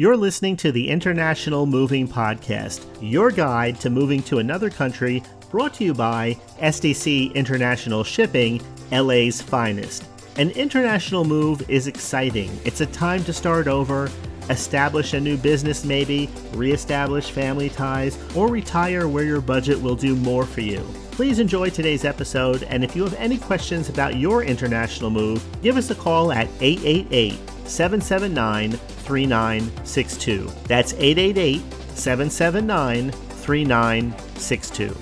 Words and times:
You're 0.00 0.16
listening 0.16 0.56
to 0.58 0.70
the 0.70 0.88
International 0.88 1.66
Moving 1.66 2.06
Podcast, 2.06 2.86
your 3.00 3.32
guide 3.32 3.80
to 3.80 3.90
moving 3.90 4.22
to 4.22 4.38
another 4.38 4.70
country, 4.70 5.24
brought 5.50 5.74
to 5.74 5.84
you 5.84 5.92
by 5.92 6.34
SDC 6.60 7.34
International 7.34 8.04
Shipping, 8.04 8.62
LA's 8.92 9.42
finest. 9.42 10.04
An 10.36 10.50
international 10.50 11.24
move 11.24 11.68
is 11.68 11.88
exciting. 11.88 12.48
It's 12.64 12.80
a 12.80 12.86
time 12.86 13.24
to 13.24 13.32
start 13.32 13.66
over, 13.66 14.08
establish 14.50 15.14
a 15.14 15.20
new 15.20 15.36
business, 15.36 15.84
maybe, 15.84 16.30
reestablish 16.52 17.32
family 17.32 17.68
ties, 17.68 18.16
or 18.36 18.46
retire 18.46 19.08
where 19.08 19.24
your 19.24 19.40
budget 19.40 19.82
will 19.82 19.96
do 19.96 20.14
more 20.14 20.46
for 20.46 20.60
you. 20.60 20.86
Please 21.18 21.40
enjoy 21.40 21.68
today's 21.68 22.04
episode, 22.04 22.62
and 22.62 22.84
if 22.84 22.94
you 22.94 23.02
have 23.02 23.14
any 23.14 23.38
questions 23.38 23.88
about 23.88 24.14
your 24.14 24.44
international 24.44 25.10
move, 25.10 25.44
give 25.62 25.76
us 25.76 25.90
a 25.90 25.94
call 25.96 26.30
at 26.30 26.46
888 26.60 27.32
779 27.64 28.70
3962. 28.70 30.48
That's 30.68 30.92
888 30.92 31.60
779 31.96 33.10
3962. 33.10 34.96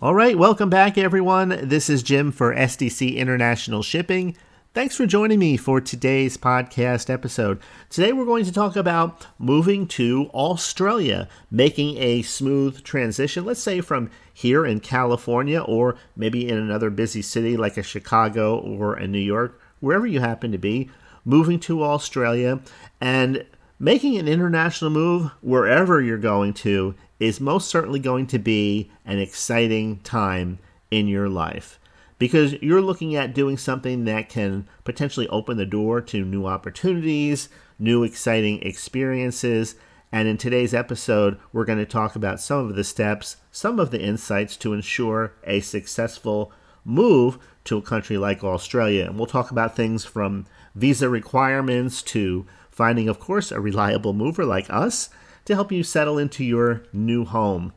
All 0.00 0.14
right, 0.14 0.38
welcome 0.38 0.70
back, 0.70 0.96
everyone. 0.96 1.58
This 1.60 1.90
is 1.90 2.04
Jim 2.04 2.30
for 2.30 2.54
SDC 2.54 3.16
International 3.16 3.82
Shipping. 3.82 4.36
Thanks 4.74 4.96
for 4.96 5.06
joining 5.06 5.38
me 5.38 5.56
for 5.56 5.80
today's 5.80 6.36
podcast 6.36 7.08
episode. 7.08 7.58
Today, 7.88 8.12
we're 8.12 8.26
going 8.26 8.44
to 8.44 8.52
talk 8.52 8.76
about 8.76 9.26
moving 9.38 9.86
to 9.88 10.28
Australia, 10.34 11.26
making 11.50 11.96
a 11.96 12.20
smooth 12.20 12.84
transition, 12.84 13.46
let's 13.46 13.62
say 13.62 13.80
from 13.80 14.10
here 14.32 14.66
in 14.66 14.80
California 14.80 15.62
or 15.62 15.96
maybe 16.14 16.46
in 16.46 16.58
another 16.58 16.90
busy 16.90 17.22
city 17.22 17.56
like 17.56 17.78
a 17.78 17.82
Chicago 17.82 18.58
or 18.58 18.92
a 18.92 19.08
New 19.08 19.18
York, 19.18 19.58
wherever 19.80 20.06
you 20.06 20.20
happen 20.20 20.52
to 20.52 20.58
be 20.58 20.90
moving 21.24 21.58
to 21.60 21.82
Australia, 21.82 22.60
and 23.00 23.46
making 23.80 24.18
an 24.18 24.28
international 24.28 24.90
move 24.90 25.30
wherever 25.40 26.02
you're 26.02 26.18
going 26.18 26.52
to 26.52 26.94
is 27.18 27.40
most 27.40 27.68
certainly 27.68 27.98
going 27.98 28.26
to 28.26 28.38
be 28.38 28.90
an 29.06 29.18
exciting 29.18 29.98
time 30.00 30.58
in 30.90 31.08
your 31.08 31.28
life 31.28 31.80
because 32.18 32.54
you're 32.54 32.82
looking 32.82 33.14
at 33.14 33.34
doing 33.34 33.56
something 33.56 34.04
that 34.04 34.28
can 34.28 34.68
potentially 34.84 35.28
open 35.28 35.56
the 35.56 35.66
door 35.66 36.00
to 36.00 36.24
new 36.24 36.46
opportunities, 36.46 37.48
new 37.78 38.02
exciting 38.02 38.60
experiences. 38.62 39.76
And 40.10 40.26
in 40.26 40.38
today's 40.38 40.74
episode, 40.74 41.38
we're 41.52 41.64
going 41.64 41.78
to 41.78 41.86
talk 41.86 42.16
about 42.16 42.40
some 42.40 42.68
of 42.68 42.76
the 42.76 42.84
steps, 42.84 43.36
some 43.52 43.78
of 43.78 43.90
the 43.90 44.00
insights 44.00 44.56
to 44.58 44.72
ensure 44.72 45.34
a 45.44 45.60
successful 45.60 46.52
move 46.84 47.38
to 47.64 47.76
a 47.76 47.82
country 47.82 48.16
like 48.16 48.42
Australia. 48.42 49.04
And 49.04 49.16
we'll 49.16 49.26
talk 49.26 49.50
about 49.50 49.76
things 49.76 50.04
from 50.04 50.46
visa 50.74 51.08
requirements 51.08 52.02
to 52.02 52.46
finding, 52.70 53.08
of 53.08 53.20
course, 53.20 53.52
a 53.52 53.60
reliable 53.60 54.12
mover 54.12 54.44
like 54.44 54.70
us 54.70 55.10
to 55.44 55.54
help 55.54 55.70
you 55.70 55.82
settle 55.82 56.18
into 56.18 56.44
your 56.44 56.82
new 56.92 57.24
home. 57.24 57.72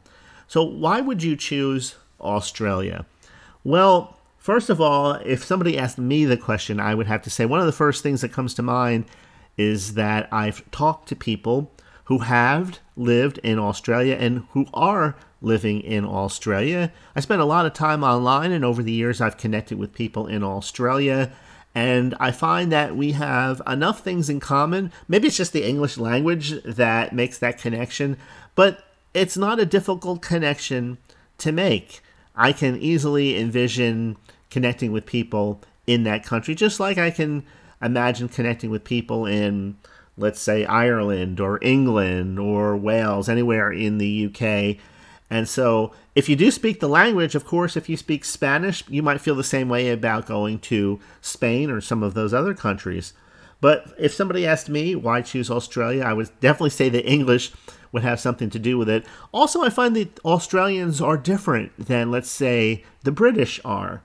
So, 0.48 0.64
why 0.64 1.02
would 1.02 1.24
you 1.24 1.36
choose 1.36 1.96
Australia? 2.20 3.06
Well, 3.64 4.18
first 4.42 4.70
of 4.70 4.82
all, 4.82 5.14
if 5.24 5.46
somebody 5.46 5.78
asked 5.78 5.98
me 5.98 6.26
the 6.26 6.36
question, 6.36 6.80
I 6.80 6.96
would 6.96 7.08
have 7.08 7.22
to 7.22 7.30
say 7.30 7.46
one 7.46 7.62
of 7.62 7.66
the 7.68 7.72
first 7.72 8.04
things 8.04 8.20
that 8.22 8.34
comes 8.34 8.54
to 8.56 8.62
mind 8.62 9.06
is 9.58 9.94
that 9.94 10.28
I've 10.34 10.70
talked 10.72 11.08
to 11.10 11.16
people 11.16 11.72
who 12.06 12.20
have 12.20 12.80
lived 12.98 13.38
in 13.38 13.60
Australia 13.60 14.18
and 14.20 14.46
who 14.52 14.66
are 14.74 15.16
living 15.42 15.80
in 15.82 16.04
Australia. 16.04 16.92
I 17.16 17.20
spent 17.20 17.42
a 17.42 17.46
lot 17.46 17.66
of 17.66 17.74
time 17.74 18.04
online, 18.04 18.52
and 18.52 18.66
over 18.66 18.84
the 18.84 18.92
years, 18.92 19.22
I've 19.22 19.38
connected 19.38 19.78
with 19.78 19.94
people 19.94 20.28
in 20.28 20.44
Australia 20.44 21.32
and 21.74 22.16
I 22.20 22.32
find 22.32 22.72
that 22.72 22.96
we 22.96 23.14
have 23.14 23.62
enough 23.66 24.02
things 24.02 24.30
in 24.30 24.40
common. 24.40 24.92
Maybe 25.08 25.28
it's 25.28 25.38
just 25.38 25.54
the 25.54 25.68
English 25.68 25.98
language 25.98 26.62
that 26.64 27.14
makes 27.14 27.38
that 27.40 27.60
connection, 27.60 28.18
but 28.56 28.84
it's 29.14 29.38
not 29.38 29.60
a 29.60 29.66
difficult 29.66 30.22
connection 30.22 30.98
to 31.38 31.52
make. 31.52 32.02
I 32.36 32.54
can 32.54 32.78
easily 32.78 33.38
envision 33.38 34.18
connecting 34.50 34.92
with 34.92 35.06
people 35.06 35.62
in 35.88 36.04
that 36.04 36.24
country, 36.24 36.56
just 36.56 36.80
like 36.80 36.98
I 36.98 37.12
can 37.12 37.44
imagine 37.82 38.30
connecting 38.30 38.70
with 38.70 38.84
people 38.84 39.26
in, 39.26 39.78
let's 40.18 40.40
say, 40.40 40.66
Ireland 40.66 41.40
or 41.40 41.60
England 41.62 42.40
or 42.40 42.78
Wales, 42.78 43.28
anywhere 43.28 43.72
in 43.72 43.98
the 43.98 44.26
UK. 44.28 44.78
And 45.30 45.48
so, 45.48 45.94
if 46.14 46.28
you 46.28 46.36
do 46.36 46.52
speak 46.52 46.80
the 46.80 46.90
language, 46.90 47.36
of 47.36 47.46
course, 47.46 47.78
if 47.78 47.88
you 47.88 47.96
speak 47.96 48.26
Spanish, 48.26 48.84
you 48.90 49.02
might 49.02 49.22
feel 49.22 49.36
the 49.36 49.44
same 49.44 49.70
way 49.70 49.90
about 49.90 50.26
going 50.26 50.60
to 50.60 51.00
Spain 51.22 51.72
or 51.72 51.80
some 51.80 52.04
of 52.04 52.14
those 52.14 52.34
other 52.34 52.54
countries. 52.54 53.14
But 53.62 53.94
if 53.98 54.14
somebody 54.14 54.46
asked 54.46 54.68
me 54.68 54.96
why 54.96 55.22
choose 55.22 55.50
Australia, 55.50 56.04
I 56.04 56.14
would 56.14 56.30
definitely 56.42 56.72
say 56.72 56.90
the 56.90 57.06
English 57.06 57.54
would 57.92 58.04
have 58.04 58.20
something 58.20 58.50
to 58.50 58.60
do 58.60 58.78
with 58.78 58.90
it. 58.90 59.06
Also, 59.32 59.62
I 59.62 59.70
find 59.70 59.96
that 59.96 60.20
Australians 60.26 61.02
are 61.02 61.18
different 61.18 61.72
than, 61.78 62.12
let's 62.12 62.32
say, 62.32 62.84
the 63.04 63.12
British 63.12 63.60
are. 63.66 64.02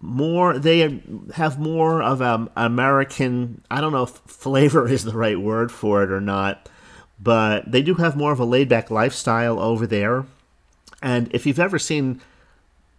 More, 0.00 0.58
they 0.58 1.00
have 1.34 1.58
more 1.58 2.02
of 2.02 2.20
an 2.20 2.48
American, 2.56 3.62
I 3.70 3.80
don't 3.80 3.92
know 3.92 4.04
if 4.04 4.10
flavor 4.10 4.88
is 4.88 5.04
the 5.04 5.16
right 5.16 5.40
word 5.40 5.72
for 5.72 6.02
it 6.04 6.10
or 6.10 6.20
not, 6.20 6.68
but 7.20 7.70
they 7.70 7.82
do 7.82 7.94
have 7.94 8.16
more 8.16 8.32
of 8.32 8.38
a 8.38 8.44
laid 8.44 8.68
back 8.68 8.90
lifestyle 8.90 9.58
over 9.58 9.86
there 9.86 10.24
and 11.02 11.32
if 11.32 11.46
you've 11.46 11.60
ever 11.60 11.78
seen 11.78 12.20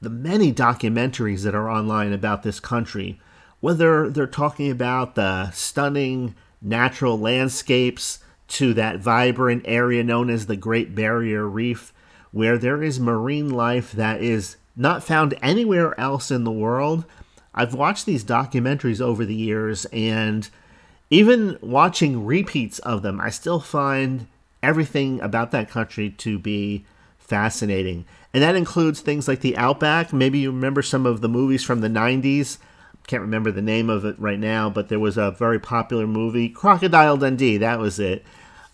the 0.02 0.10
many 0.10 0.54
documentaries 0.54 1.44
that 1.44 1.56
are 1.56 1.70
online 1.70 2.14
about 2.14 2.44
this 2.44 2.60
country, 2.60 3.20
whether 3.60 4.10
they're 4.10 4.28
talking 4.28 4.72
about 4.72 5.16
the 5.16 5.52
stunning 5.52 6.36
natural 6.62 7.20
landscapes 7.20 8.20
to 8.50 8.74
that 8.74 9.00
vibrant 9.00 9.64
area 9.66 10.04
known 10.04 10.30
as 10.30 10.46
the 10.46 10.58
Great 10.58 10.94
Barrier 10.94 11.48
Reef, 11.48 11.94
where 12.32 12.58
there 12.58 12.84
is 12.84 13.00
marine 13.00 13.50
life 13.50 13.92
that 13.94 14.22
is 14.22 14.58
not 14.76 15.04
found 15.04 15.36
anywhere 15.42 16.00
else 16.00 16.32
in 16.32 16.44
the 16.44 16.52
world. 16.52 17.06
I've 17.54 17.74
watched 17.74 18.06
these 18.06 18.24
documentaries 18.24 19.02
over 19.02 19.26
the 19.26 19.36
years, 19.36 19.86
and 19.86 20.50
even 21.10 21.58
watching 21.62 22.26
repeats 22.26 22.80
of 22.80 23.02
them, 23.02 23.20
I 23.20 23.30
still 23.30 23.60
find 23.60 24.28
everything 24.62 25.20
about 25.22 25.52
that 25.52 25.70
country 25.70 26.10
to 26.10 26.38
be 26.38 26.86
fascinating. 27.18 28.06
And 28.34 28.44
that 28.44 28.56
includes 28.56 29.02
things 29.02 29.28
like 29.28 29.42
the 29.42 29.58
Outback. 29.58 30.14
Maybe 30.14 30.40
you 30.40 30.52
remember 30.52 30.82
some 30.82 31.06
of 31.06 31.22
the 31.22 31.30
movies 31.30 31.64
from 31.64 31.82
the 31.82 31.88
90s. 31.88 32.58
Can't 33.10 33.22
remember 33.22 33.52
the 33.52 33.64
name 33.64 33.90
of 33.90 34.06
it 34.06 34.20
right 34.20 34.40
now, 34.40 34.70
but 34.70 34.88
there 34.90 35.00
was 35.00 35.18
a 35.18 35.32
very 35.32 35.60
popular 35.60 36.06
movie, 36.06 36.48
Crocodile 36.48 37.18
Dundee. 37.18 37.58
That 37.58 37.80
was 37.80 38.00
it. 38.00 38.24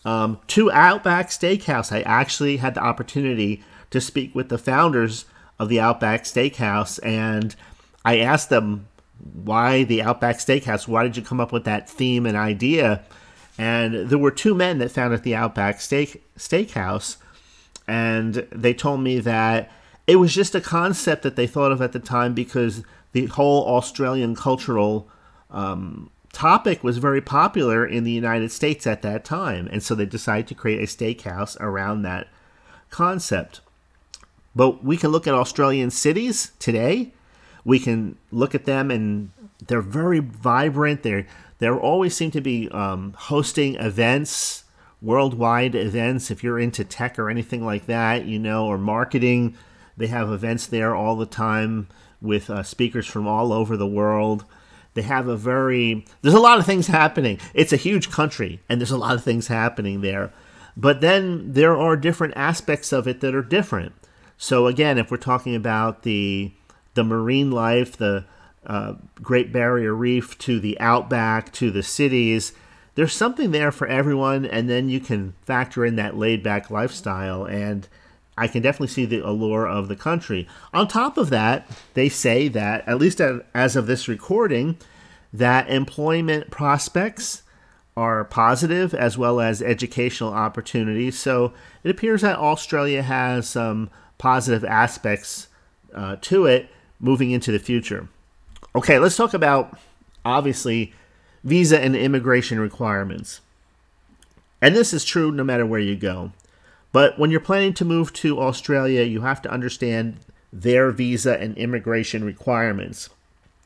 Um, 0.03 0.40
to 0.47 0.69
Outback 0.72 1.29
Steakhouse. 1.29 1.96
I 1.96 2.01
actually 2.01 2.57
had 2.57 2.74
the 2.74 2.84
opportunity 2.84 3.63
to 3.91 4.01
speak 4.01 4.35
with 4.35 4.50
the 4.50 4.57
founders 4.57 5.24
of 5.57 5.69
the 5.69 5.79
Outback 5.79 6.25
Steakhouse, 6.25 7.00
and 7.01 7.56
I 8.03 8.19
asked 8.19 8.50
them 8.50 8.88
why 9.34 9.85
the 9.85 10.01
Outback 10.01 10.40
Steakhouse. 10.40 10.85
Why 10.85 11.03
did 11.03 11.16
you 11.16 11.24
come 11.24 11.40
up 11.40 11.53
with 11.53 11.63
that 11.63 11.90
theme 11.90 12.25
and 12.25 12.35
idea? 12.35 13.06
And 13.57 14.09
there 14.09 14.18
were 14.18 14.31
two 14.31 14.53
men 14.53 14.79
that 14.79 14.91
founded 14.91 15.24
the 15.24 15.35
Outback 15.35 15.79
Steak 15.79 16.22
Steakhouse 16.38 17.16
and 17.88 18.47
they 18.51 18.74
told 18.74 19.01
me 19.01 19.19
that 19.19 19.72
it 20.07 20.18
was 20.18 20.34
just 20.34 20.56
a 20.56 20.62
concept 20.62 21.24
that 21.24 21.35
they 21.35 21.47
thought 21.47 21.72
of 21.72 21.81
at 21.81 21.91
the 21.91 22.00
time 22.00 22.34
because 22.34 22.84
the 23.16 23.28
whole 23.28 23.66
Australian 23.66 24.36
cultural 24.36 25.08
um, 25.50 26.09
topic 26.34 26.84
was 26.84 26.98
very 26.98 27.22
popular 27.22 27.88
in 27.88 28.03
the 28.03 28.12
United 28.12 28.52
States 28.52 28.86
at 28.86 29.03
that 29.03 29.24
time, 29.24 29.70
and 29.72 29.81
so 29.81 29.96
they 29.96 30.06
decided 30.06 30.48
to 30.48 30.53
create 30.53 30.81
a 30.81 30.86
steakhouse 30.86 31.56
around 31.62 32.02
that 32.02 32.28
concept. 32.90 33.62
But 34.54 34.84
we 34.84 34.98
can 34.98 35.12
look 35.12 35.28
at 35.28 35.34
Australian 35.34 35.92
cities 35.92 36.52
today. 36.59 37.14
We 37.64 37.80
can 37.80 38.18
look 38.34 38.54
at 38.54 38.66
them, 38.66 38.92
and 38.92 39.31
they're 39.66 39.80
very 39.80 40.20
vibrant. 40.20 41.04
They're 41.04 41.25
they 41.59 41.70
always 41.70 42.18
seem 42.18 42.31
to 42.31 42.42
be 42.42 42.68
um, 42.72 43.14
hosting 43.18 43.75
events 43.75 44.66
worldwide 45.01 45.74
events. 45.74 46.31
If 46.31 46.44
you're 46.44 46.60
into 46.60 46.84
tech 46.84 47.18
or 47.18 47.30
anything 47.30 47.63
like 47.63 47.86
that, 47.86 48.25
you 48.25 48.39
know, 48.39 48.66
or 48.66 48.78
marketing, 48.78 49.56
they 49.95 50.07
have 50.07 50.30
events 50.30 50.68
there 50.68 50.94
all 50.94 51.16
the 51.16 51.25
time 51.25 51.88
with 52.21 52.50
uh, 52.50 52.63
speakers 52.63 53.07
from 53.07 53.27
all 53.27 53.51
over 53.51 53.77
the 53.77 53.88
world. 53.88 54.45
They 54.94 55.01
have 55.01 55.27
a 55.27 55.35
very, 55.35 56.06
there's 56.21 56.33
a 56.33 56.39
lot 56.39 56.57
of 56.57 56.65
things 56.65 56.88
happening. 56.88 57.39
It's 57.53 57.73
a 57.73 57.77
huge 57.77 58.09
country, 58.09 58.62
and 58.69 58.79
there's 58.79 58.91
a 58.91 58.97
lot 58.97 59.15
of 59.15 59.23
things 59.23 59.47
happening 59.47 60.01
there. 60.01 60.31
But 60.77 61.01
then 61.01 61.53
there 61.53 61.77
are 61.77 61.95
different 61.97 62.33
aspects 62.35 62.91
of 62.91 63.07
it 63.07 63.21
that 63.21 63.35
are 63.35 63.41
different. 63.41 63.94
So 64.38 64.67
again, 64.67 64.97
if 64.97 65.12
we're 65.12 65.17
talking 65.17 65.56
about 65.56 66.03
the 66.03 66.53
the 66.94 67.03
marine 67.03 67.51
life, 67.51 67.97
the 67.97 68.25
uh, 68.65 68.94
Great 69.15 69.51
Barrier 69.51 69.94
Reef, 69.94 70.38
to 70.39 70.59
the 70.59 70.79
outback, 70.79 71.51
to 71.53 71.71
the 71.71 71.83
cities, 71.83 72.53
there's 72.95 73.13
something 73.13 73.51
there 73.51 73.71
for 73.71 73.88
everyone, 73.88 74.45
and 74.45 74.69
then 74.69 74.88
you 74.88 75.01
can 75.01 75.33
factor 75.44 75.85
in 75.85 75.97
that 75.97 76.17
laid 76.17 76.41
back 76.41 76.71
lifestyle. 76.71 77.44
And 77.44 77.88
I 78.38 78.48
can 78.48 78.62
definitely 78.62 78.90
see 78.90 79.06
the 79.06 79.20
allure 79.20 79.68
of 79.68 79.88
the 79.88 79.96
country. 79.96 80.48
On 80.74 80.88
top 80.88 81.18
of 81.18 81.30
that, 81.30 81.70
they 81.94 82.10
say 82.10 82.48
that, 82.50 82.88
at 82.88 82.98
least 82.98 83.22
as 83.22 83.76
of 83.76 83.88
this 83.88 84.08
recording, 84.08 84.78
that 85.32 85.70
employment 85.70 86.52
prospects 86.52 87.44
are 87.98 88.26
positive 88.26 88.94
as 88.94 89.18
well 89.18 89.40
as 89.40 89.62
educational 89.62 90.34
opportunities. 90.34 91.18
So 91.18 91.54
it 91.84 91.92
appears 91.92 92.22
that 92.22 92.38
Australia 92.38 93.02
has 93.02 93.48
some 93.48 93.90
positive 94.18 94.66
aspects 94.66 95.48
uh, 95.94 96.18
to 96.22 96.46
it 96.46 96.70
moving 97.00 97.32
into 97.32 97.52
the 97.52 97.60
future. 97.60 98.10
Okay, 98.76 99.00
let's 99.00 99.16
talk 99.16 99.34
about 99.34 99.80
obviously 100.26 100.94
visa 101.44 101.80
and 101.80 101.96
immigration 101.96 102.60
requirements. 102.60 103.40
And 104.62 104.76
this 104.76 104.94
is 104.94 105.06
true 105.06 105.32
no 105.32 105.44
matter 105.44 105.66
where 105.66 105.80
you 105.80 105.96
go. 105.96 106.32
But 106.95 107.19
when 107.19 107.30
you're 107.30 107.42
planning 107.42 107.74
to 107.74 107.83
move 107.83 108.13
to 108.13 108.39
Australia, 108.39 109.03
you 109.03 109.19
have 109.19 109.42
to 109.42 109.51
understand 109.51 110.15
their 110.53 110.92
visa 110.92 111.38
and 111.38 111.57
immigration 111.57 112.24
requirements. 112.24 113.09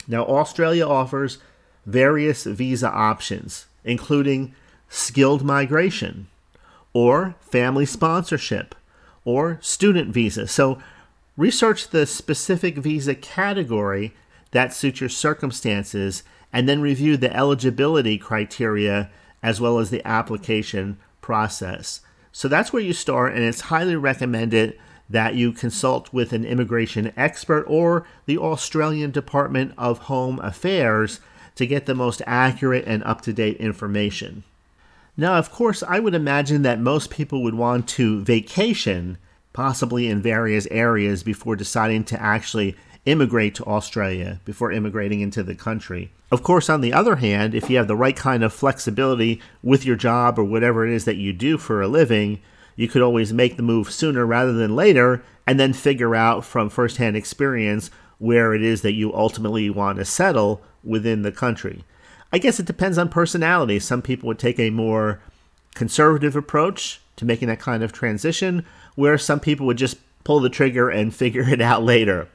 Now, 0.08 0.26
Australia 0.26 0.88
offers 0.88 1.38
various 1.86 2.46
visa 2.46 2.90
options, 2.90 3.68
including 3.84 4.56
skilled 4.90 5.44
migration, 5.46 6.26
or 6.92 7.36
family 7.40 7.86
sponsorship, 7.86 8.74
or 9.24 9.60
student 9.62 10.12
visa. 10.12 10.48
So, 10.48 10.82
research 11.38 11.90
the 11.90 12.08
specific 12.08 12.80
visa 12.80 13.14
category 13.14 14.16
that 14.54 14.74
suits 14.74 15.02
your 15.02 15.10
circumstances 15.10 16.24
and 16.52 16.68
then 16.68 16.82
review 16.82 17.16
the 17.16 17.32
eligibility 17.38 18.18
criteria 18.18 19.12
as 19.44 19.62
well 19.62 19.78
as 19.78 19.92
the 19.92 20.04
application 20.04 20.98
process. 21.22 22.02
So 22.32 22.48
that's 22.48 22.72
where 22.72 22.82
you 22.82 22.94
start, 22.94 23.34
and 23.34 23.44
it's 23.44 23.62
highly 23.62 23.96
recommended 23.96 24.78
that 25.10 25.36
you 25.36 25.52
consult 25.52 26.14
with 26.14 26.34
an 26.34 26.46
immigration 26.46 27.12
expert 27.18 27.64
or 27.68 28.06
the 28.26 28.38
Australian 28.38 29.12
Department 29.12 29.74
of 29.78 30.00
Home 30.00 30.40
Affairs 30.40 31.20
to 31.56 31.66
get 31.66 31.88
the 31.88 31.96
most 31.96 32.22
accurate 32.28 32.86
and 32.86 33.04
up 33.04 33.22
to 33.22 33.34
date 33.34 33.58
information. 33.58 34.44
Now, 35.18 35.36
of 35.36 35.52
course, 35.52 35.84
I 35.84 36.00
would 36.00 36.14
imagine 36.14 36.62
that 36.62 36.80
most 36.80 37.10
people 37.10 37.44
would 37.44 37.56
want 37.56 37.90
to 37.90 38.24
vacation, 38.24 39.18
possibly 39.52 40.08
in 40.08 40.22
various 40.22 40.68
areas, 40.68 41.24
before 41.24 41.56
deciding 41.56 42.06
to 42.06 42.22
actually 42.22 42.78
immigrate 43.06 43.56
to 43.56 43.66
Australia 43.66 44.40
before 44.46 44.72
immigrating 44.72 45.22
into 45.22 45.44
the 45.44 45.56
country. 45.56 46.12
Of 46.32 46.44
course, 46.44 46.70
on 46.70 46.82
the 46.82 46.94
other 46.94 47.18
hand, 47.18 47.56
if 47.56 47.70
you 47.70 47.78
have 47.78 47.88
the 47.88 47.96
right 47.96 48.16
kind 48.16 48.44
of 48.44 48.54
flexibility 48.54 49.42
with 49.64 49.86
your 49.86 49.96
job 49.96 50.38
or 50.38 50.44
whatever 50.44 50.86
it 50.86 50.94
is 50.94 51.06
that 51.06 51.16
you 51.16 51.34
do 51.34 51.58
for 51.58 51.82
a 51.82 51.88
living, 51.88 52.40
you 52.76 52.88
could 52.88 53.02
always 53.02 53.34
make 53.34 53.58
the 53.58 53.64
move 53.64 53.92
sooner 53.92 54.26
rather 54.26 54.54
than 54.54 54.76
later 54.76 55.24
and 55.48 55.60
then 55.60 55.74
figure 55.74 56.16
out 56.16 56.46
from 56.46 56.70
firsthand 56.70 57.16
experience 57.16 57.90
where 58.20 58.54
it 58.54 58.62
is 58.62 58.84
that 58.84 58.94
you 58.94 59.14
ultimately 59.14 59.70
want 59.70 59.98
to 59.98 60.06
settle 60.06 60.62
within 60.84 61.24
the 61.24 61.32
country. 61.32 61.84
I 62.32 62.38
guess 62.38 62.60
it 62.60 62.66
depends 62.66 62.98
on 62.98 63.10
personality. 63.10 63.80
Some 63.80 64.02
people 64.02 64.28
would 64.28 64.40
take 64.40 64.60
a 64.60 64.70
more 64.70 65.20
conservative 65.74 66.36
approach 66.36 67.02
to 67.16 67.26
making 67.26 67.48
that 67.48 67.60
kind 67.60 67.84
of 67.84 67.92
transition, 67.92 68.66
where 68.96 69.18
some 69.18 69.40
people 69.40 69.66
would 69.66 69.78
just 69.78 69.98
pull 70.24 70.40
the 70.40 70.50
trigger 70.50 70.90
and 70.90 71.14
figure 71.16 71.50
it 71.50 71.62
out 71.62 71.84
later. 71.84 72.28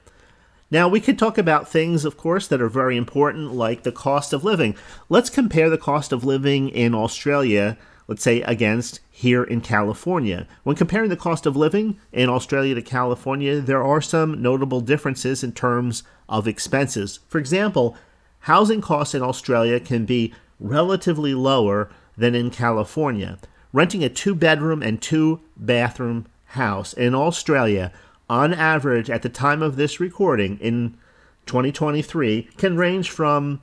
Now, 0.75 0.88
we 0.88 0.99
could 0.99 1.21
talk 1.21 1.38
about 1.38 1.69
things, 1.69 2.05
of 2.05 2.17
course, 2.17 2.49
that 2.49 2.61
are 2.61 2.69
very 2.69 2.97
important, 2.97 3.55
like 3.55 3.85
the 3.85 3.93
cost 3.93 4.32
of 4.32 4.43
living. 4.43 4.75
Let's 5.09 5.31
compare 5.31 5.71
the 5.71 5.79
cost 5.79 6.11
of 6.11 6.25
living 6.25 6.69
in 6.69 6.97
Australia, 6.97 7.79
let's 8.09 8.25
say, 8.25 8.43
against 8.43 8.99
here 9.09 9.44
in 9.44 9.61
California. 9.61 10.49
When 10.65 10.75
comparing 10.75 11.11
the 11.11 11.17
cost 11.17 11.47
of 11.47 11.55
living 11.55 12.00
in 12.11 12.29
Australia 12.29 12.75
to 12.75 12.82
California, 12.82 13.61
there 13.61 13.85
are 13.85 14.00
some 14.00 14.43
notable 14.43 14.81
differences 14.81 15.44
in 15.44 15.53
terms 15.53 16.03
of 16.29 16.49
expenses. 16.49 17.21
For 17.29 17.38
example, 17.38 17.97
housing 18.41 18.81
costs 18.81 19.15
in 19.15 19.23
Australia 19.23 19.79
can 19.79 20.05
be 20.05 20.35
relatively 20.59 21.35
lower 21.35 21.88
than 22.17 22.35
in 22.35 22.50
California. 22.50 23.38
Renting 23.73 24.03
a 24.03 24.09
two 24.09 24.35
bedroom 24.35 24.82
and 24.82 25.00
two 25.00 25.41
bathroom 25.56 26.26
house 26.47 26.93
in 26.93 27.15
Australia 27.15 27.93
on 28.35 28.53
average, 28.53 29.09
at 29.09 29.23
the 29.23 29.29
time 29.29 29.63
of 29.63 29.77
this 29.77 30.01
recording 30.01 30.59
in 30.59 30.99
2023, 31.47 32.49
can 32.57 32.77
range 32.77 33.09
from 33.09 33.61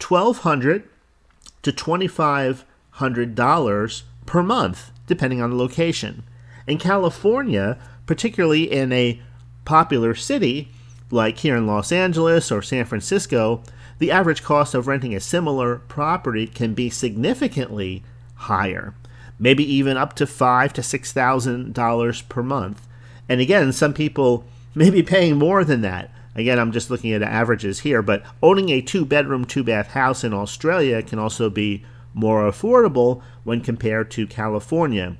1,200 0.00 0.88
to 1.62 1.72
$2,500 1.72 4.02
per 4.24 4.42
month, 4.44 4.92
depending 5.08 5.42
on 5.42 5.50
the 5.50 5.56
location. 5.56 6.22
In 6.68 6.78
California, 6.78 7.76
particularly 8.06 8.70
in 8.70 8.92
a 8.92 9.20
popular 9.64 10.14
city 10.14 10.68
like 11.10 11.38
here 11.38 11.56
in 11.56 11.66
Los 11.66 11.90
Angeles 11.90 12.52
or 12.52 12.62
San 12.62 12.84
Francisco, 12.84 13.64
the 13.98 14.12
average 14.12 14.44
cost 14.44 14.72
of 14.72 14.86
renting 14.86 15.16
a 15.16 15.20
similar 15.20 15.78
property 15.88 16.46
can 16.46 16.74
be 16.74 16.88
significantly 16.88 18.04
higher, 18.36 18.94
maybe 19.36 19.64
even 19.64 19.96
up 19.96 20.14
to 20.14 20.28
five 20.28 20.72
to 20.74 20.82
six 20.82 21.12
thousand 21.12 21.74
dollars 21.74 22.22
per 22.22 22.44
month. 22.44 22.86
And 23.28 23.40
again, 23.40 23.72
some 23.72 23.94
people 23.94 24.44
may 24.74 24.90
be 24.90 25.02
paying 25.02 25.36
more 25.36 25.64
than 25.64 25.80
that. 25.82 26.10
Again, 26.34 26.58
I'm 26.58 26.72
just 26.72 26.90
looking 26.90 27.12
at 27.12 27.22
averages 27.22 27.80
here, 27.80 28.00
but 28.02 28.24
owning 28.42 28.70
a 28.70 28.80
two 28.80 29.04
bedroom, 29.04 29.44
two 29.44 29.62
bath 29.62 29.88
house 29.88 30.24
in 30.24 30.32
Australia 30.32 31.02
can 31.02 31.18
also 31.18 31.50
be 31.50 31.84
more 32.14 32.50
affordable 32.50 33.22
when 33.44 33.60
compared 33.60 34.10
to 34.12 34.26
California. 34.26 35.16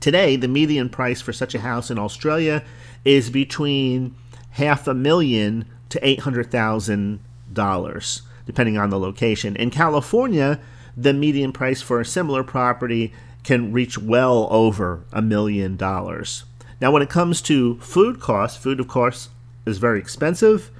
Today, 0.00 0.36
the 0.36 0.48
median 0.48 0.88
price 0.88 1.20
for 1.20 1.32
such 1.32 1.54
a 1.54 1.60
house 1.60 1.90
in 1.90 1.98
Australia 1.98 2.64
is 3.04 3.30
between 3.30 4.14
half 4.50 4.86
a 4.86 4.94
million 4.94 5.66
to 5.88 6.06
eight 6.06 6.20
hundred 6.20 6.50
thousand 6.50 7.20
dollars, 7.52 8.22
depending 8.44 8.76
on 8.76 8.90
the 8.90 8.98
location. 8.98 9.56
In 9.56 9.70
California, 9.70 10.60
the 10.96 11.12
median 11.12 11.52
price 11.52 11.80
for 11.80 12.00
a 12.00 12.04
similar 12.04 12.42
property 12.42 13.12
can 13.44 13.72
reach 13.72 13.98
well 13.98 14.48
over 14.50 15.04
a 15.12 15.22
million 15.22 15.76
dollars. 15.76 16.44
Now, 16.80 16.90
when 16.90 17.02
it 17.02 17.10
comes 17.10 17.40
to 17.42 17.78
food 17.78 18.20
costs, 18.20 18.62
food, 18.62 18.80
of 18.80 18.88
course, 18.88 19.30
is 19.66 19.78
very 19.78 19.98
expensive, 19.98 20.70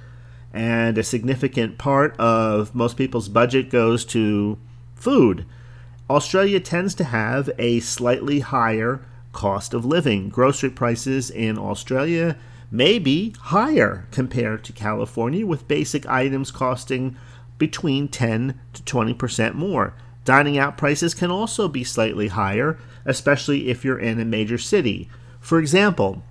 and 0.53 0.97
a 0.97 1.03
significant 1.03 1.77
part 1.77 2.15
of 2.17 2.75
most 2.75 2.97
people's 2.97 3.29
budget 3.29 3.69
goes 3.69 4.05
to 4.05 4.57
food. 4.95 5.45
Australia 6.09 6.59
tends 6.59 6.93
to 6.95 7.03
have 7.03 7.49
a 7.57 7.79
slightly 7.79 8.39
higher 8.41 9.01
cost 9.31 9.73
of 9.73 9.85
living. 9.85 10.29
Grocery 10.29 10.69
prices 10.69 11.29
in 11.29 11.57
Australia 11.57 12.37
may 12.71 12.99
be 12.99 13.33
higher 13.39 14.07
compared 14.11 14.63
to 14.63 14.73
California, 14.73 15.45
with 15.45 15.67
basic 15.67 16.07
items 16.07 16.51
costing 16.51 17.15
between 17.57 18.07
10 18.07 18.59
to 18.73 18.83
20% 18.83 19.53
more. 19.55 19.93
Dining 20.23 20.57
out 20.57 20.77
prices 20.77 21.13
can 21.13 21.31
also 21.31 21.67
be 21.67 21.83
slightly 21.83 22.29
higher, 22.29 22.77
especially 23.05 23.69
if 23.69 23.85
you're 23.85 23.99
in 23.99 24.19
a 24.19 24.25
major 24.25 24.57
city. 24.57 25.09
For 25.45 25.59
example, 25.59 26.23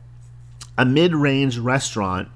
a 0.77 0.85
mid 0.85 1.15
range 1.15 1.57
restaurant, 1.57 2.31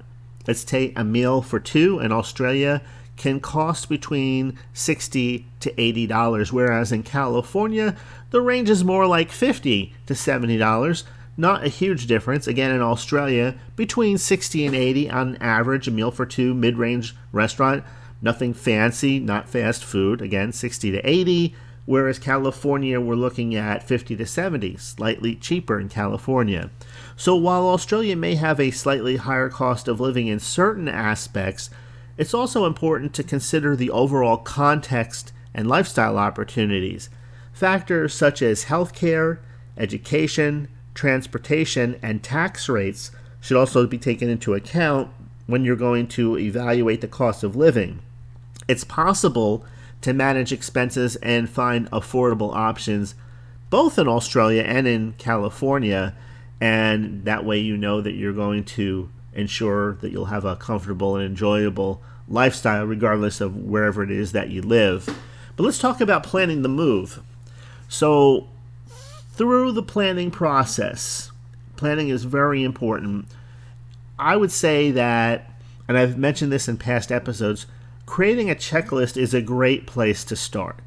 let's 0.47 0.63
take 0.63 0.97
a 0.97 1.03
meal 1.03 1.41
for 1.41 1.59
two 1.59 1.99
in 1.99 2.13
Australia, 2.13 2.81
can 3.17 3.41
cost 3.41 3.89
between 3.89 4.57
60 4.71 5.45
to 5.59 5.73
$80, 5.73 6.53
whereas 6.53 6.93
in 6.93 7.03
California, 7.03 7.97
the 8.29 8.39
range 8.39 8.69
is 8.69 8.85
more 8.85 9.05
like 9.05 9.29
50 9.29 9.93
to 10.05 10.13
$70. 10.13 11.03
Not 11.35 11.65
a 11.65 11.67
huge 11.67 12.07
difference. 12.07 12.47
Again, 12.47 12.71
in 12.71 12.81
Australia, 12.81 13.55
between 13.75 14.17
60 14.17 14.65
and 14.65 14.73
80 14.73 15.09
on 15.09 15.35
average, 15.41 15.89
a 15.89 15.91
meal 15.91 16.11
for 16.11 16.25
two 16.25 16.53
mid 16.53 16.77
range 16.77 17.13
restaurant. 17.33 17.83
Nothing 18.21 18.53
fancy, 18.53 19.19
not 19.19 19.49
fast 19.49 19.83
food. 19.83 20.21
Again, 20.21 20.53
60 20.53 20.91
to 20.91 21.01
80 21.09 21.53
whereas 21.89 22.19
California 22.19 23.01
we're 23.01 23.15
looking 23.15 23.55
at 23.55 23.81
50 23.81 24.15
to 24.15 24.23
70, 24.23 24.77
slightly 24.77 25.33
cheaper 25.33 25.79
in 25.79 25.89
California. 25.89 26.69
So 27.15 27.35
while 27.35 27.65
Australia 27.65 28.15
may 28.15 28.35
have 28.35 28.59
a 28.59 28.69
slightly 28.69 29.15
higher 29.15 29.49
cost 29.49 29.87
of 29.87 29.99
living 29.99 30.27
in 30.27 30.39
certain 30.39 30.87
aspects, 30.87 31.71
it's 32.15 32.35
also 32.35 32.67
important 32.67 33.15
to 33.15 33.23
consider 33.23 33.75
the 33.75 33.89
overall 33.89 34.37
context 34.37 35.33
and 35.51 35.67
lifestyle 35.67 36.19
opportunities. 36.19 37.09
Factors 37.53 38.13
such 38.13 38.43
as 38.43 38.65
healthcare, 38.65 39.39
education, 39.75 40.67
transportation, 40.93 41.97
and 42.03 42.21
tax 42.21 42.69
rates 42.69 43.09
should 43.41 43.57
also 43.57 43.87
be 43.87 43.97
taken 43.97 44.29
into 44.29 44.53
account 44.53 45.09
when 45.47 45.65
you're 45.65 45.75
going 45.75 46.05
to 46.09 46.37
evaluate 46.37 47.01
the 47.01 47.07
cost 47.07 47.43
of 47.43 47.55
living. 47.55 47.97
It's 48.67 48.83
possible 48.83 49.65
to 50.01 50.13
manage 50.13 50.51
expenses 50.51 51.15
and 51.17 51.49
find 51.49 51.89
affordable 51.91 52.53
options 52.53 53.15
both 53.69 53.99
in 53.99 54.07
Australia 54.07 54.63
and 54.63 54.87
in 54.87 55.13
California. 55.17 56.15
And 56.59 57.25
that 57.25 57.45
way, 57.45 57.59
you 57.59 57.77
know 57.77 58.01
that 58.01 58.13
you're 58.13 58.33
going 58.33 58.63
to 58.65 59.09
ensure 59.33 59.93
that 59.95 60.11
you'll 60.11 60.25
have 60.25 60.45
a 60.45 60.55
comfortable 60.55 61.15
and 61.15 61.25
enjoyable 61.25 62.01
lifestyle, 62.27 62.85
regardless 62.85 63.41
of 63.41 63.55
wherever 63.55 64.03
it 64.03 64.11
is 64.11 64.31
that 64.31 64.49
you 64.49 64.61
live. 64.61 65.05
But 65.55 65.63
let's 65.63 65.79
talk 65.79 66.01
about 66.01 66.23
planning 66.23 66.61
the 66.61 66.69
move. 66.69 67.21
So, 67.87 68.47
through 69.33 69.71
the 69.71 69.83
planning 69.83 70.31
process, 70.31 71.31
planning 71.75 72.09
is 72.09 72.23
very 72.23 72.63
important. 72.63 73.27
I 74.17 74.35
would 74.35 74.51
say 74.51 74.91
that, 74.91 75.49
and 75.87 75.97
I've 75.97 76.17
mentioned 76.17 76.51
this 76.51 76.67
in 76.67 76.77
past 76.77 77.11
episodes, 77.11 77.65
creating 78.09 78.49
a 78.49 78.55
checklist 78.55 79.15
is 79.15 79.35
a 79.35 79.41
great 79.41 79.85
place 79.85 80.25
to 80.25 80.35
start 80.35 80.79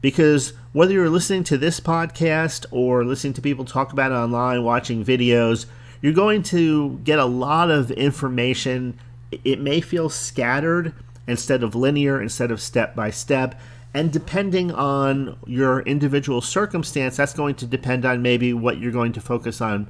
because 0.00 0.52
Whether 0.74 0.94
you're 0.94 1.08
listening 1.08 1.44
to 1.44 1.56
this 1.56 1.78
podcast 1.78 2.66
or 2.72 3.04
listening 3.04 3.34
to 3.34 3.40
people 3.40 3.64
talk 3.64 3.92
about 3.92 4.10
it 4.10 4.16
online, 4.16 4.64
watching 4.64 5.04
videos, 5.04 5.66
you're 6.02 6.12
going 6.12 6.42
to 6.44 6.98
get 7.04 7.20
a 7.20 7.24
lot 7.24 7.70
of 7.70 7.92
information. 7.92 8.98
It 9.44 9.60
may 9.60 9.80
feel 9.80 10.08
scattered 10.08 10.92
instead 11.28 11.62
of 11.62 11.76
linear, 11.76 12.20
instead 12.20 12.50
of 12.50 12.60
step 12.60 12.96
by 12.96 13.10
step. 13.10 13.60
And 13.94 14.12
depending 14.12 14.72
on 14.72 15.38
your 15.46 15.82
individual 15.82 16.40
circumstance, 16.40 17.18
that's 17.18 17.34
going 17.34 17.54
to 17.54 17.66
depend 17.66 18.04
on 18.04 18.20
maybe 18.20 18.52
what 18.52 18.78
you're 18.78 18.90
going 18.90 19.12
to 19.12 19.20
focus 19.20 19.60
on, 19.60 19.86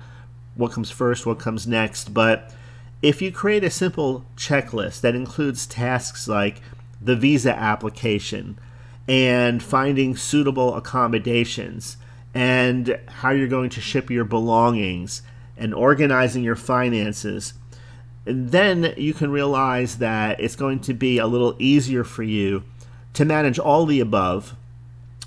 what 0.55 0.73
comes 0.73 0.91
first, 0.91 1.25
what 1.25 1.39
comes 1.39 1.67
next. 1.67 2.13
But 2.13 2.55
if 3.05 3.21
you 3.21 3.31
create 3.31 3.63
a 3.63 3.69
simple 3.69 4.25
checklist 4.35 5.03
that 5.03 5.15
includes 5.15 5.67
tasks 5.67 6.27
like 6.27 6.63
the 7.03 7.15
visa 7.15 7.55
application 7.55 8.59
and 9.07 9.63
finding 9.63 10.17
suitable 10.17 10.75
accommodations 10.75 11.99
and 12.33 12.99
how 13.09 13.29
you're 13.29 13.47
going 13.47 13.69
to 13.69 13.79
ship 13.79 14.11
your 14.11 14.25
belongings 14.25 15.21
and 15.55 15.75
organizing 15.75 16.43
your 16.43 16.57
finances, 16.57 17.53
then 18.25 18.95
you 18.97 19.13
can 19.13 19.31
realize 19.31 19.99
that 19.99 20.41
it's 20.41 20.57
going 20.57 20.81
to 20.81 20.95
be 20.95 21.19
a 21.19 21.27
little 21.27 21.55
easier 21.59 22.05
for 22.05 22.23
you 22.23 22.65
to 23.13 23.27
manage 23.27 23.59
all 23.59 23.85
the 23.85 24.01
above 24.01 24.57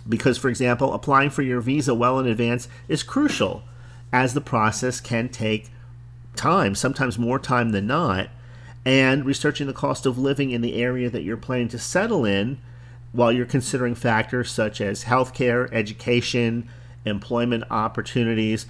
because, 0.09 0.39
for 0.39 0.49
example, 0.49 0.93
applying 0.93 1.29
for 1.29 1.43
your 1.43 1.61
visa 1.61 1.93
well 1.93 2.17
in 2.17 2.25
advance 2.25 2.67
is 2.87 3.03
crucial 3.03 3.61
as 4.11 4.33
the 4.33 4.41
process 4.41 4.99
can 4.99 5.29
take 5.29 5.69
time, 6.37 6.75
sometimes 6.75 7.19
more 7.19 7.39
time 7.39 7.71
than 7.71 7.87
not, 7.87 8.29
and 8.85 9.25
researching 9.25 9.67
the 9.67 9.73
cost 9.73 10.05
of 10.05 10.17
living 10.17 10.51
in 10.51 10.61
the 10.61 10.75
area 10.75 11.09
that 11.09 11.23
you're 11.23 11.35
planning 11.35 11.67
to 11.67 11.79
settle 11.79 12.23
in 12.23 12.57
while 13.11 13.31
you're 13.31 13.45
considering 13.45 13.95
factors 13.95 14.49
such 14.51 14.79
as 14.79 15.05
healthcare, 15.05 15.67
education, 15.73 16.69
employment 17.05 17.63
opportunities. 17.69 18.65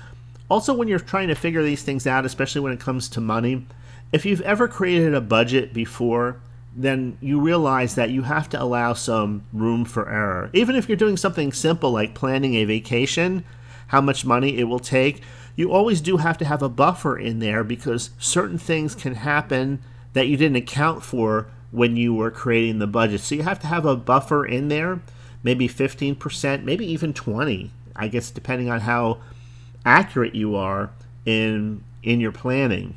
Also, 0.50 0.74
when 0.74 0.88
you're 0.88 1.00
trying 1.00 1.28
to 1.28 1.36
figure 1.36 1.62
these 1.62 1.84
things 1.84 2.08
out, 2.08 2.26
especially 2.26 2.62
when 2.62 2.74
it 2.74 2.80
comes 2.80 3.10
to 3.10 3.22
money, 3.22 3.66
if 4.12 4.26
you've 4.26 4.42
ever 4.42 4.68
created 4.68 5.14
a 5.14 5.22
budget 5.22 5.74
before, 5.74 6.40
then 6.76 7.18
you 7.20 7.40
realize 7.42 7.96
that 7.96 8.12
you 8.12 8.22
have 8.22 8.48
to 8.50 8.62
allow 8.62 8.94
some 8.94 9.44
room 9.52 9.84
for 9.84 10.10
error. 10.10 10.50
Even 10.54 10.76
if 10.76 10.88
you're 10.88 10.96
doing 10.96 11.18
something 11.18 11.52
simple 11.52 11.92
like 11.92 12.14
planning 12.14 12.56
a 12.56 12.66
vacation, 12.66 13.44
how 13.88 14.00
much 14.00 14.26
money 14.26 14.58
it 14.58 14.66
will 14.66 14.80
take, 14.80 15.22
you 15.58 15.72
always 15.72 16.00
do 16.00 16.18
have 16.18 16.38
to 16.38 16.46
have 16.46 16.62
a 16.62 16.70
buffer 16.70 17.18
in 17.18 17.40
there 17.40 17.64
because 17.64 18.12
certain 18.20 18.60
things 18.60 18.96
can 18.96 19.16
happen 19.16 19.80
that 20.14 20.28
you 20.28 20.38
didn't 20.38 20.56
account 20.56 21.04
for 21.04 21.48
when 21.72 21.98
you 21.98 22.14
were 22.14 22.32
creating 22.32 22.80
the 22.80 22.88
budget. 22.88 23.20
So 23.20 23.36
you 23.36 23.44
have 23.44 23.60
to 23.62 23.68
have 23.68 23.86
a 23.86 23.98
buffer 23.98 24.46
in 24.46 24.70
there, 24.70 25.02
maybe 25.44 25.68
15%, 25.68 26.64
maybe 26.64 26.86
even 26.86 27.12
20, 27.12 27.72
I 27.96 28.08
guess 28.08 28.30
depending 28.30 28.70
on 28.70 28.82
how 28.82 29.18
accurate 29.84 30.36
you 30.36 30.56
are 30.56 30.92
in 31.26 31.84
in 32.04 32.22
your 32.22 32.32
planning. 32.32 32.96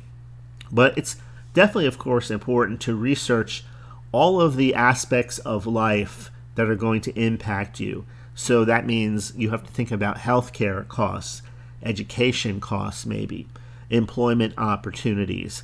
But 0.71 0.97
it's 0.97 1.17
definitely 1.53 1.87
of 1.87 1.97
course 1.97 2.29
important 2.29 2.79
to 2.81 2.95
research 2.95 3.65
all 4.11 4.39
of 4.39 4.55
the 4.55 4.75
aspects 4.75 5.39
of 5.39 5.65
life 5.65 6.29
that 6.55 6.69
are 6.69 6.75
going 6.75 7.01
to 7.01 7.19
impact 7.19 7.79
you. 7.79 8.05
So 8.35 8.63
that 8.65 8.85
means 8.85 9.33
you 9.35 9.49
have 9.49 9.65
to 9.65 9.71
think 9.71 9.91
about 9.91 10.17
healthcare 10.17 10.87
costs, 10.87 11.41
education 11.83 12.59
costs, 12.59 13.05
maybe, 13.05 13.47
employment 13.89 14.53
opportunities. 14.57 15.63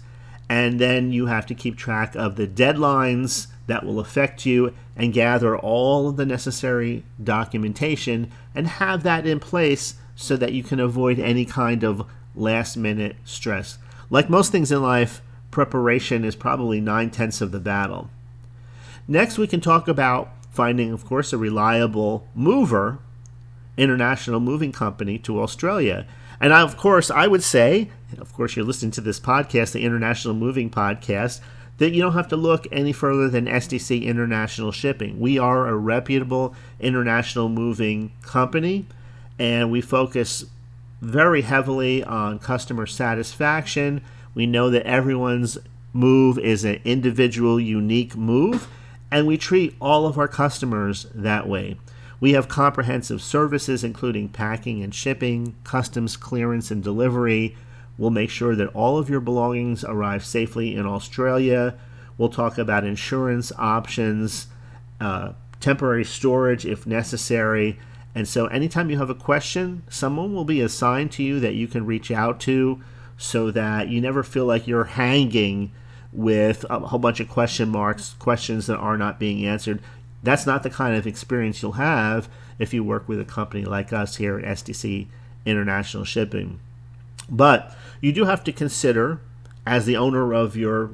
And 0.50 0.80
then 0.80 1.12
you 1.12 1.26
have 1.26 1.46
to 1.48 1.56
keep 1.56 1.78
track 1.78 2.16
of 2.16 2.36
the 2.36 2.48
deadlines 2.48 3.48
that 3.68 3.86
will 3.86 4.00
affect 4.00 4.46
you 4.46 4.74
and 4.96 5.14
gather 5.14 5.58
all 5.58 6.08
of 6.08 6.16
the 6.16 6.26
necessary 6.26 7.04
documentation 7.22 8.32
and 8.56 8.68
have 8.68 9.04
that 9.04 9.28
in 9.28 9.40
place 9.40 9.96
so 10.16 10.38
that 10.38 10.54
you 10.54 10.64
can 10.64 10.80
avoid 10.80 11.20
any 11.20 11.46
kind 11.46 11.84
of 11.84 12.08
last 12.34 12.78
minute 12.78 13.16
stress. 13.26 13.78
Like 14.10 14.30
most 14.30 14.52
things 14.52 14.72
in 14.72 14.82
life, 14.82 15.22
preparation 15.52 16.24
is 16.24 16.36
probably 16.36 16.80
nine 16.80 17.10
tenths 17.10 17.42
of 17.42 17.52
the 17.52 17.60
battle. 17.60 18.10
Next, 19.08 19.38
we 19.38 19.48
can 19.48 19.62
talk 19.62 19.88
about 19.88 20.32
finding, 20.52 20.92
of 20.92 21.06
course, 21.06 21.34
a 21.34 21.38
reliable 21.38 22.28
mover, 22.34 23.00
international 23.78 24.40
moving 24.40 24.72
company 24.72 25.18
to 25.20 25.42
Australia. 25.42 26.06
And 26.40 26.54
I, 26.54 26.62
of 26.62 26.78
course, 26.78 27.10
I 27.10 27.28
would 27.28 27.44
say, 27.44 27.90
of 28.20 28.34
course, 28.34 28.56
you're 28.56 28.66
listening 28.66 28.92
to 28.92 29.02
this 29.02 29.20
podcast, 29.20 29.72
the 29.72 29.84
International 29.84 30.34
Moving 30.34 30.70
Podcast, 30.70 31.40
that 31.78 31.92
you 31.92 32.02
don't 32.02 32.14
have 32.14 32.28
to 32.30 32.38
look 32.38 32.68
any 32.72 32.92
further 32.92 33.30
than 33.30 33.46
SDC 33.46 34.04
International 34.04 34.72
Shipping. 34.72 35.20
We 35.20 35.38
are 35.38 35.68
a 35.68 35.76
reputable 35.76 36.56
international 36.80 37.50
moving 37.50 38.12
company, 38.22 38.86
and 39.40 39.72
we 39.72 39.82
focus 39.82 40.46
very 41.02 41.44
heavily 41.44 42.04
on 42.04 42.40
customer 42.40 42.88
satisfaction. 42.88 44.02
We 44.34 44.48
know 44.48 44.70
that 44.72 44.88
everyone's 44.88 45.58
move 45.94 46.40
is 46.40 46.64
an 46.64 46.80
individual, 46.84 47.60
unique 47.60 48.16
move, 48.16 48.68
and 49.12 49.28
we 49.28 49.38
treat 49.38 49.76
all 49.80 50.06
of 50.06 50.18
our 50.18 50.28
customers 50.28 51.08
that 51.14 51.48
way. 51.48 51.78
We 52.20 52.34
have 52.34 52.48
comprehensive 52.48 53.22
services, 53.22 53.84
including 53.84 54.30
packing 54.30 54.82
and 54.82 54.94
shipping, 54.94 55.56
customs 55.64 56.18
clearance 56.18 56.72
and 56.72 56.84
delivery. 56.84 57.56
We'll 57.98 58.10
make 58.10 58.30
sure 58.30 58.56
that 58.56 58.70
all 58.70 58.98
of 58.98 59.10
your 59.10 59.20
belongings 59.20 59.84
arrive 59.84 60.26
safely 60.26 60.76
in 60.76 60.86
Australia. 60.86 61.76
We'll 62.18 62.30
talk 62.30 62.58
about 62.58 62.84
insurance 62.84 63.52
options, 63.58 64.48
uh, 65.00 65.34
temporary 65.60 66.06
storage 66.06 66.66
if 66.66 66.88
necessary. 66.88 67.80
And 68.16 68.28
so, 68.28 68.48
anytime 68.48 68.90
you 68.90 68.98
have 68.98 69.12
a 69.12 69.16
question, 69.16 69.84
someone 69.90 70.34
will 70.34 70.46
be 70.46 70.62
assigned 70.62 71.12
to 71.14 71.24
you 71.24 71.40
that 71.40 71.54
you 71.54 71.68
can 71.68 71.86
reach 71.86 72.10
out 72.10 72.40
to 72.42 72.82
so 73.18 73.52
that 73.52 73.90
you 73.90 74.02
never 74.02 74.24
feel 74.24 74.46
like 74.46 74.68
you're 74.68 74.86
hanging 74.86 75.72
with 76.12 76.66
a 76.70 76.80
whole 76.80 77.00
bunch 77.00 77.20
of 77.20 77.30
question 77.30 77.70
marks, 77.70 78.16
questions 78.18 78.66
that 78.68 78.78
are 78.78 78.98
not 78.98 79.20
being 79.20 79.46
answered. 79.46 79.82
That's 80.24 80.46
not 80.46 80.64
the 80.64 80.70
kind 80.70 80.96
of 80.96 81.08
experience 81.08 81.62
you'll 81.62 81.74
have 81.74 82.30
if 82.60 82.74
you 82.74 82.84
work 82.84 83.08
with 83.08 83.20
a 83.20 83.26
company 83.26 83.66
like 83.66 83.94
us 83.94 84.18
here 84.18 84.40
at 84.40 84.46
SDC 84.46 85.08
International 85.46 86.04
Shipping. 86.04 86.60
But 87.30 87.76
you 88.02 88.12
do 88.12 88.26
have 88.26 88.44
to 88.46 88.52
consider, 88.52 89.22
as 89.66 89.86
the 89.86 89.98
owner 89.98 90.34
of 90.34 90.56
your 90.56 90.92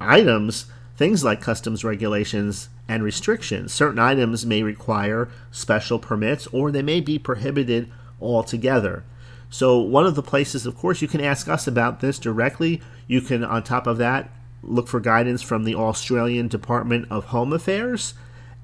items, 0.00 0.66
things 0.96 1.24
like 1.24 1.40
customs 1.40 1.84
regulations 1.84 2.68
and 2.88 3.02
restrictions. 3.02 3.72
Certain 3.72 3.98
items 3.98 4.44
may 4.44 4.62
require 4.62 5.28
special 5.50 5.98
permits 5.98 6.46
or 6.48 6.70
they 6.70 6.82
may 6.82 7.00
be 7.00 7.18
prohibited 7.18 7.90
altogether. 8.20 9.04
So, 9.50 9.78
one 9.78 10.06
of 10.06 10.14
the 10.14 10.22
places, 10.22 10.64
of 10.64 10.76
course, 10.76 11.02
you 11.02 11.08
can 11.08 11.20
ask 11.20 11.46
us 11.46 11.66
about 11.66 12.00
this 12.00 12.18
directly. 12.18 12.80
You 13.06 13.20
can, 13.20 13.44
on 13.44 13.62
top 13.62 13.86
of 13.86 13.98
that, 13.98 14.30
look 14.62 14.88
for 14.88 14.98
guidance 14.98 15.42
from 15.42 15.64
the 15.64 15.74
Australian 15.74 16.48
Department 16.48 17.06
of 17.10 17.26
Home 17.26 17.52
Affairs, 17.52 18.14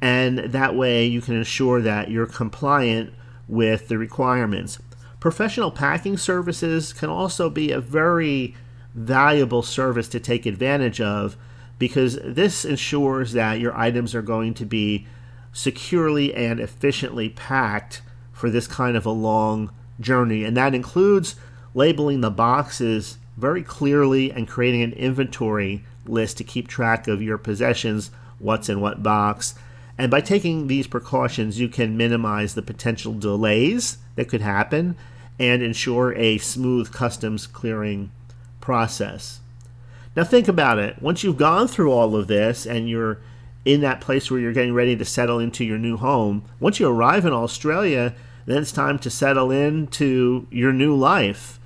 and 0.00 0.38
that 0.38 0.74
way 0.74 1.04
you 1.04 1.20
can 1.20 1.34
ensure 1.34 1.80
that 1.82 2.10
you're 2.10 2.26
compliant 2.26 3.12
with 3.48 3.88
the 3.88 3.98
requirements. 3.98 4.78
Professional 5.20 5.70
packing 5.70 6.16
services 6.16 6.92
can 6.92 7.08
also 7.08 7.50
be 7.50 7.72
a 7.72 7.80
very 7.80 8.54
valuable 8.94 9.62
service 9.62 10.08
to 10.08 10.20
take 10.20 10.46
advantage 10.46 11.00
of 11.00 11.36
because 11.78 12.18
this 12.24 12.64
ensures 12.64 13.32
that 13.32 13.60
your 13.60 13.76
items 13.76 14.14
are 14.14 14.22
going 14.22 14.54
to 14.54 14.64
be 14.64 15.06
securely 15.52 16.34
and 16.34 16.60
efficiently 16.60 17.28
packed 17.28 18.02
for 18.32 18.50
this 18.50 18.66
kind 18.66 18.96
of 18.96 19.06
a 19.06 19.10
long 19.10 19.70
journey. 20.00 20.44
And 20.44 20.56
that 20.56 20.74
includes 20.74 21.36
labeling 21.74 22.20
the 22.20 22.30
boxes 22.30 23.18
very 23.36 23.62
clearly 23.62 24.30
and 24.32 24.48
creating 24.48 24.82
an 24.82 24.92
inventory 24.92 25.84
list 26.06 26.38
to 26.38 26.44
keep 26.44 26.68
track 26.68 27.06
of 27.08 27.22
your 27.22 27.38
possessions, 27.38 28.10
what's 28.38 28.68
in 28.68 28.80
what 28.80 29.02
box. 29.02 29.54
And 29.98 30.10
by 30.10 30.20
taking 30.20 30.68
these 30.68 30.86
precautions, 30.86 31.58
you 31.58 31.68
can 31.68 31.96
minimize 31.96 32.54
the 32.54 32.62
potential 32.62 33.12
delays 33.12 33.98
that 34.14 34.28
could 34.28 34.40
happen 34.40 34.96
and 35.38 35.60
ensure 35.62 36.14
a 36.14 36.38
smooth 36.38 36.92
customs 36.92 37.46
clearing 37.48 38.12
process. 38.60 39.40
Now, 40.14 40.24
think 40.24 40.48
about 40.48 40.78
it. 40.78 41.02
Once 41.02 41.22
you've 41.22 41.36
gone 41.36 41.68
through 41.68 41.92
all 41.92 42.16
of 42.16 42.28
this 42.28 42.64
and 42.64 42.88
you're 42.88 43.20
in 43.64 43.80
that 43.80 44.00
place 44.00 44.30
where 44.30 44.40
you're 44.40 44.52
getting 44.52 44.74
ready 44.74 44.96
to 44.96 45.04
settle 45.04 45.38
into 45.38 45.64
your 45.64 45.78
new 45.78 45.96
home, 45.96 46.44
once 46.60 46.80
you 46.80 46.88
arrive 46.88 47.26
in 47.26 47.32
Australia, 47.32 48.14
then 48.46 48.62
it's 48.62 48.72
time 48.72 48.98
to 49.00 49.10
settle 49.10 49.50
into 49.50 50.46
your 50.50 50.72
new 50.72 50.94
life. 50.94 51.60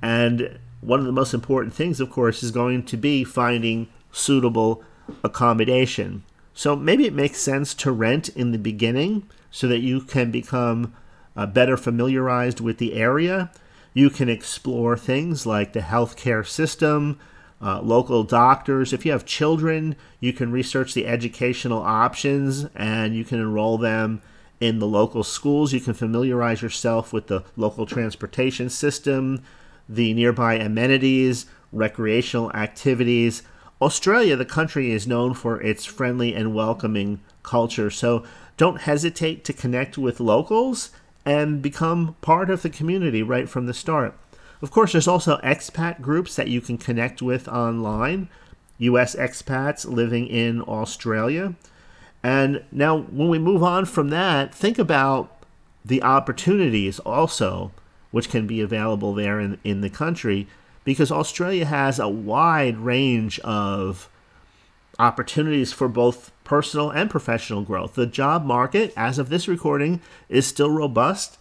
And 0.00 0.58
one 0.80 1.00
of 1.00 1.06
the 1.06 1.12
most 1.12 1.34
important 1.34 1.74
things, 1.74 2.00
of 2.00 2.10
course, 2.10 2.42
is 2.42 2.50
going 2.50 2.84
to 2.84 2.96
be 2.96 3.24
finding 3.24 3.88
suitable 4.12 4.84
accommodation. 5.24 6.22
So 6.58 6.74
maybe 6.74 7.06
it 7.06 7.14
makes 7.14 7.38
sense 7.38 7.72
to 7.74 7.92
rent 7.92 8.30
in 8.30 8.50
the 8.50 8.58
beginning 8.58 9.28
so 9.48 9.68
that 9.68 9.78
you 9.78 10.00
can 10.00 10.32
become 10.32 10.92
uh, 11.36 11.46
better 11.46 11.76
familiarized 11.76 12.58
with 12.58 12.78
the 12.78 12.94
area. 12.94 13.52
You 13.94 14.10
can 14.10 14.28
explore 14.28 14.96
things 14.96 15.46
like 15.46 15.72
the 15.72 15.82
healthcare 15.82 16.44
system, 16.44 17.20
uh, 17.62 17.80
local 17.82 18.24
doctors. 18.24 18.92
If 18.92 19.06
you 19.06 19.12
have 19.12 19.24
children, 19.24 19.94
you 20.18 20.32
can 20.32 20.50
research 20.50 20.94
the 20.94 21.06
educational 21.06 21.80
options 21.80 22.66
and 22.74 23.14
you 23.14 23.24
can 23.24 23.38
enroll 23.38 23.78
them 23.78 24.20
in 24.58 24.80
the 24.80 24.86
local 24.88 25.22
schools. 25.22 25.72
You 25.72 25.80
can 25.80 25.94
familiarize 25.94 26.60
yourself 26.60 27.12
with 27.12 27.28
the 27.28 27.44
local 27.56 27.86
transportation 27.86 28.68
system, 28.68 29.44
the 29.88 30.12
nearby 30.12 30.54
amenities, 30.54 31.46
recreational 31.70 32.50
activities. 32.50 33.44
Australia, 33.80 34.36
the 34.36 34.44
country, 34.44 34.90
is 34.90 35.06
known 35.06 35.34
for 35.34 35.60
its 35.62 35.84
friendly 35.84 36.34
and 36.34 36.54
welcoming 36.54 37.20
culture. 37.42 37.90
So 37.90 38.24
don't 38.56 38.82
hesitate 38.82 39.44
to 39.44 39.52
connect 39.52 39.96
with 39.96 40.20
locals 40.20 40.90
and 41.24 41.62
become 41.62 42.16
part 42.20 42.50
of 42.50 42.62
the 42.62 42.70
community 42.70 43.22
right 43.22 43.48
from 43.48 43.66
the 43.66 43.74
start. 43.74 44.14
Of 44.60 44.70
course, 44.70 44.92
there's 44.92 45.06
also 45.06 45.38
expat 45.38 46.00
groups 46.00 46.34
that 46.36 46.48
you 46.48 46.60
can 46.60 46.78
connect 46.78 47.22
with 47.22 47.46
online, 47.46 48.28
US 48.78 49.14
expats 49.14 49.88
living 49.88 50.26
in 50.26 50.62
Australia. 50.62 51.54
And 52.22 52.64
now, 52.72 52.98
when 52.98 53.28
we 53.28 53.38
move 53.38 53.62
on 53.62 53.84
from 53.84 54.10
that, 54.10 54.52
think 54.52 54.78
about 54.78 55.32
the 55.84 56.02
opportunities 56.02 56.98
also 57.00 57.70
which 58.10 58.30
can 58.30 58.46
be 58.46 58.60
available 58.60 59.14
there 59.14 59.40
in, 59.40 59.58
in 59.64 59.80
the 59.80 59.90
country 59.90 60.48
because 60.88 61.12
Australia 61.12 61.66
has 61.66 61.98
a 61.98 62.08
wide 62.08 62.78
range 62.78 63.38
of 63.40 64.08
opportunities 64.98 65.70
for 65.70 65.86
both 65.86 66.32
personal 66.44 66.88
and 66.88 67.10
professional 67.10 67.60
growth. 67.60 67.94
The 67.94 68.06
job 68.06 68.46
market, 68.46 68.94
as 68.96 69.18
of 69.18 69.28
this 69.28 69.46
recording, 69.46 70.00
is 70.30 70.46
still 70.46 70.70
robust. 70.70 71.36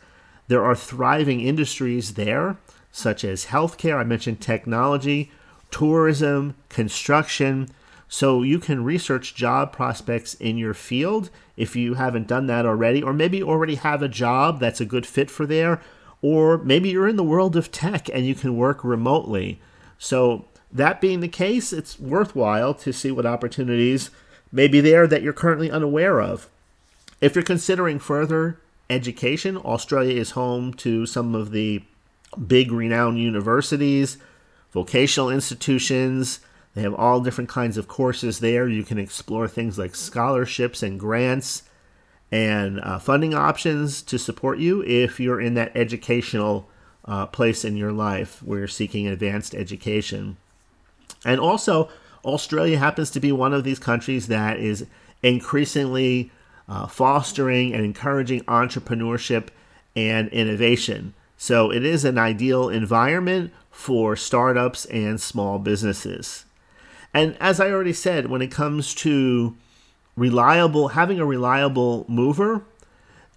There 0.50 0.66
are 0.66 0.75
thriving 0.75 1.39
industries 1.39 2.16
there, 2.16 2.58
such 2.92 3.24
as 3.24 3.46
healthcare, 3.46 3.96
I 3.96 4.04
mentioned 4.04 4.42
technology, 4.42 5.32
tourism, 5.72 6.56
construction. 6.68 7.70
So 8.10 8.44
you 8.44 8.60
can 8.60 8.84
research 8.84 9.34
job 9.34 9.72
prospects 9.72 10.34
in 10.34 10.58
your 10.58 10.74
field 10.74 11.30
if 11.56 11.74
you 11.74 11.94
haven't 11.94 12.27
done 12.27 12.48
that 12.48 12.66
already, 12.66 13.01
or 13.01 13.13
maybe 13.13 13.42
already 13.42 13.75
have 13.75 14.01
a 14.01 14.10
job 14.10 14.60
that's 14.60 14.82
a 14.82 14.86
good 14.86 15.06
fit 15.06 15.32
for 15.32 15.46
there, 15.46 15.80
or 16.22 16.58
maybe 16.58 16.90
you're 16.90 17.08
in 17.08 17.16
the 17.16 17.24
world 17.24 17.56
of 17.56 17.72
tech 17.72 18.10
and 18.10 18.26
you 18.26 18.36
can 18.36 18.58
work 18.58 18.84
remotely. 18.84 19.60
So 19.98 20.46
that 20.72 21.02
being 21.02 21.20
the 21.20 21.28
case, 21.28 21.72
it's 21.72 22.00
worthwhile 22.00 22.74
to 22.76 22.92
see 22.92 23.12
what 23.12 23.26
opportunities 23.26 24.10
may 24.52 24.68
be 24.68 24.82
there 24.82 25.08
that 25.08 25.22
you're 25.22 25.34
currently 25.34 25.70
unaware 25.70 26.22
of. 26.22 26.50
If 27.22 27.36
you're 27.36 27.44
considering 27.44 28.00
further 28.00 28.60
education, 28.90 29.58
Australia 29.58 30.20
is 30.20 30.32
home 30.32 30.74
to 30.76 31.06
some 31.06 31.36
of 31.36 31.52
the 31.52 31.84
big 32.48 32.72
renowned 32.72 33.20
universities, 33.20 34.18
vocational 34.72 35.30
institutions. 35.30 36.40
They 36.76 36.82
have 36.84 36.94
all 36.94 37.22
different 37.22 37.50
kinds 37.50 37.78
of 37.78 37.88
courses 37.88 38.40
there. 38.40 38.68
You 38.68 38.84
can 38.84 39.00
explore 39.00 39.48
things 39.48 39.78
like 39.78 39.96
scholarships 39.96 40.84
and 40.84 41.00
grants 41.00 41.64
and 42.31 42.79
uh, 42.81 43.00
funding 43.00 43.34
options 43.34 44.01
to 44.01 44.17
support 44.19 44.60
you 44.60 44.84
if 44.84 45.19
you're 45.19 45.39
in 45.39 45.53
that 45.53 45.75
educational 45.75 46.69
uh, 47.05 47.25
place 47.25 47.63
in 47.63 47.77
your 47.77 47.93
life 47.93 48.43
where 48.43 48.60
you're 48.60 48.67
seeking 48.67 49.07
advanced 49.07 49.55
education. 49.55 50.38
And 51.25 51.39
also, 51.39 51.89
Australia 52.25 52.77
happens 52.77 53.10
to 53.12 53.19
be 53.19 53.31
one 53.31 53.53
of 53.53 53.63
these 53.63 53.79
countries 53.79 54.27
that 54.27 54.60
is 54.60 54.86
increasingly 55.24 56.31
uh, 56.67 56.88
fostering 56.88 57.74
and 57.74 57.86
encouraging 57.86 58.41
entrepreneurship 58.41 59.48
and 59.96 60.27
innovation. 60.29 61.13
So 61.38 61.72
it 61.72 61.86
is 61.86 62.03
an 62.03 62.17
ideal 62.17 62.67
environment 62.67 63.53
for 63.72 64.15
startups 64.15 64.86
and 64.86 65.22
small 65.22 65.60
businesses. 65.60 66.46
And 67.13 67.38
as 67.39 67.60
I 67.60 67.72
already 67.72 67.93
said, 67.93 68.27
when 68.27 68.41
it 68.41 68.51
comes 68.51 68.93
to 68.96 69.55
reliable, 70.18 70.90
having 70.90 71.20
a 71.20 71.26
reliable 71.26 72.06
mover, 72.10 72.66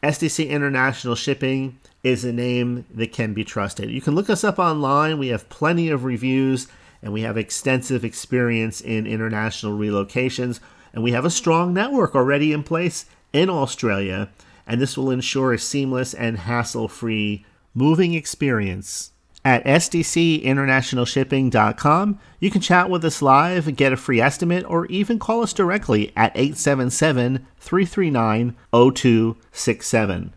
SDC 0.03 0.49
International 0.49 1.15
Shipping 1.15 1.79
is 2.03 2.25
a 2.25 2.33
name 2.33 2.87
that 2.93 3.13
can 3.13 3.35
be 3.35 3.45
trusted. 3.45 3.91
You 3.91 4.01
can 4.01 4.15
look 4.15 4.31
us 4.31 4.43
up 4.43 4.59
online. 4.59 5.19
We 5.19 5.29
have 5.29 5.51
plenty 5.51 5.91
of 5.91 6.05
reviews 6.05 6.67
and 7.03 7.13
we 7.13 7.23
have 7.23 7.37
extensive 7.37 8.05
experience 8.05 8.81
in 8.81 9.07
international 9.07 9.79
relocations, 9.79 10.61
and 10.93 11.03
we 11.03 11.13
have 11.13 11.25
a 11.25 11.31
strong 11.31 11.73
network 11.73 12.15
already 12.15 12.53
in 12.53 12.63
place 12.63 13.07
in 13.33 13.49
Australia, 13.49 14.29
and 14.67 14.81
this 14.81 14.99
will 14.99 15.11
ensure 15.11 15.53
a 15.53 15.59
seamless 15.59 16.13
and 16.13 16.37
hassle 16.39 16.89
free 16.89 17.47
moving 17.75 18.13
experience. 18.13 19.13
At 19.45 19.65
SDCInternationalShipping.com, 19.65 22.19
you 22.41 22.51
can 22.51 22.61
chat 22.61 22.91
with 22.91 23.05
us 23.05 23.23
live 23.23 23.67
and 23.67 23.77
get 23.77 23.93
a 23.93 23.97
free 23.97 24.21
estimate 24.21 24.65
or 24.69 24.87
even 24.87 25.19
call 25.19 25.43
us 25.43 25.53
directly 25.55 26.13
at 26.15 26.31
877 26.35 27.47
339 27.59 28.55
0267. 28.73 30.33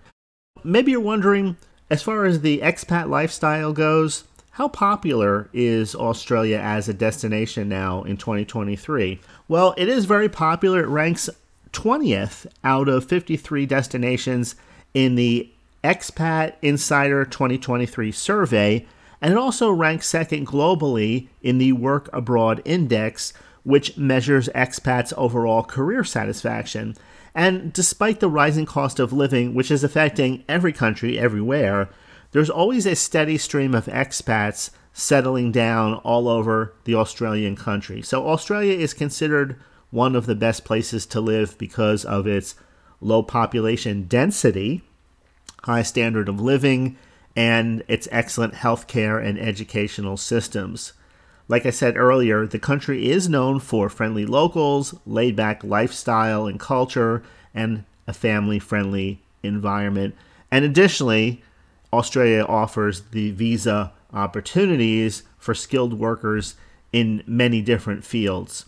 Maybe 0.63 0.91
you're 0.91 1.01
wondering, 1.01 1.57
as 1.89 2.01
far 2.01 2.23
as 2.23 2.39
the 2.39 2.59
expat 2.59 3.09
lifestyle 3.09 3.73
goes, 3.73 4.23
how 4.51 4.69
popular 4.69 5.49
is 5.51 5.95
Australia 5.95 6.59
as 6.59 6.87
a 6.87 6.93
destination 6.93 7.67
now 7.67 8.03
in 8.03 8.15
2023? 8.15 9.19
Well, 9.49 9.73
it 9.77 9.89
is 9.89 10.05
very 10.05 10.29
popular. 10.29 10.81
It 10.81 10.87
ranks 10.87 11.29
20th 11.73 12.45
out 12.63 12.87
of 12.87 13.03
53 13.03 13.65
destinations 13.65 14.55
in 14.93 15.15
the 15.15 15.52
Expat 15.83 16.53
Insider 16.61 17.25
2023 17.25 18.11
survey, 18.11 18.85
and 19.21 19.33
it 19.33 19.37
also 19.37 19.71
ranks 19.71 20.07
second 20.07 20.47
globally 20.47 21.27
in 21.41 21.57
the 21.57 21.73
Work 21.73 22.09
Abroad 22.13 22.61
Index, 22.63 23.33
which 23.63 23.97
measures 23.97 24.49
expats' 24.49 25.13
overall 25.17 25.63
career 25.63 26.03
satisfaction. 26.03 26.95
And 27.35 27.73
despite 27.73 28.19
the 28.19 28.29
rising 28.29 28.65
cost 28.65 28.99
of 28.99 29.11
living, 29.11 29.53
which 29.53 29.71
is 29.71 29.83
affecting 29.83 30.43
every 30.47 30.71
country 30.71 31.19
everywhere, 31.19 31.89
there's 32.31 32.49
always 32.49 32.85
a 32.85 32.95
steady 32.95 33.37
stream 33.37 33.75
of 33.75 33.85
expats 33.85 34.69
settling 34.93 35.51
down 35.51 35.95
all 35.95 36.27
over 36.27 36.73
the 36.83 36.95
Australian 36.95 37.55
country. 37.55 38.01
So, 38.01 38.27
Australia 38.27 38.77
is 38.77 38.93
considered 38.93 39.59
one 39.89 40.15
of 40.15 40.25
the 40.25 40.35
best 40.35 40.65
places 40.65 41.05
to 41.07 41.21
live 41.21 41.57
because 41.57 42.05
of 42.05 42.25
its 42.27 42.55
low 43.01 43.21
population 43.23 44.03
density, 44.07 44.83
high 45.63 45.83
standard 45.83 46.29
of 46.29 46.39
living, 46.39 46.97
and 47.35 47.83
its 47.87 48.07
excellent 48.11 48.53
healthcare 48.53 49.23
and 49.23 49.39
educational 49.39 50.17
systems. 50.17 50.93
Like 51.47 51.65
I 51.65 51.71
said 51.71 51.97
earlier, 51.97 52.45
the 52.47 52.59
country 52.59 53.09
is 53.09 53.27
known 53.27 53.59
for 53.59 53.89
friendly 53.89 54.25
locals, 54.25 54.95
laid 55.05 55.35
back 55.35 55.63
lifestyle 55.63 56.47
and 56.47 56.59
culture, 56.59 57.23
and 57.53 57.83
a 58.07 58.13
family 58.13 58.59
friendly 58.59 59.21
environment. 59.41 60.15
And 60.51 60.63
additionally, 60.63 61.43
Australia 61.91 62.43
offers 62.43 63.01
the 63.11 63.31
visa 63.31 63.91
opportunities 64.13 65.23
for 65.37 65.53
skilled 65.53 65.99
workers 65.99 66.55
in 66.91 67.23
many 67.25 67.61
different 67.61 68.03
fields. 68.03 68.65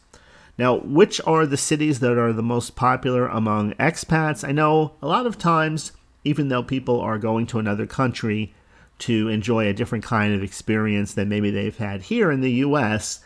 Now, 0.57 0.77
which 0.77 1.21
are 1.25 1.45
the 1.45 1.57
cities 1.57 1.99
that 1.99 2.17
are 2.17 2.33
the 2.33 2.41
most 2.41 2.75
popular 2.75 3.27
among 3.27 3.73
expats? 3.73 4.47
I 4.47 4.51
know 4.51 4.93
a 5.01 5.07
lot 5.07 5.25
of 5.25 5.37
times, 5.37 5.91
even 6.25 6.49
though 6.49 6.63
people 6.63 6.99
are 6.99 7.17
going 7.17 7.47
to 7.47 7.59
another 7.59 7.85
country 7.85 8.53
to 8.97 9.29
enjoy 9.29 9.67
a 9.67 9.73
different 9.73 10.03
kind 10.03 10.33
of 10.33 10.43
experience 10.43 11.13
than 11.13 11.29
maybe 11.29 11.51
they've 11.51 11.77
had 11.77 12.01
here 12.03 12.31
in 12.31 12.41
the 12.41 12.51
US, 12.51 13.21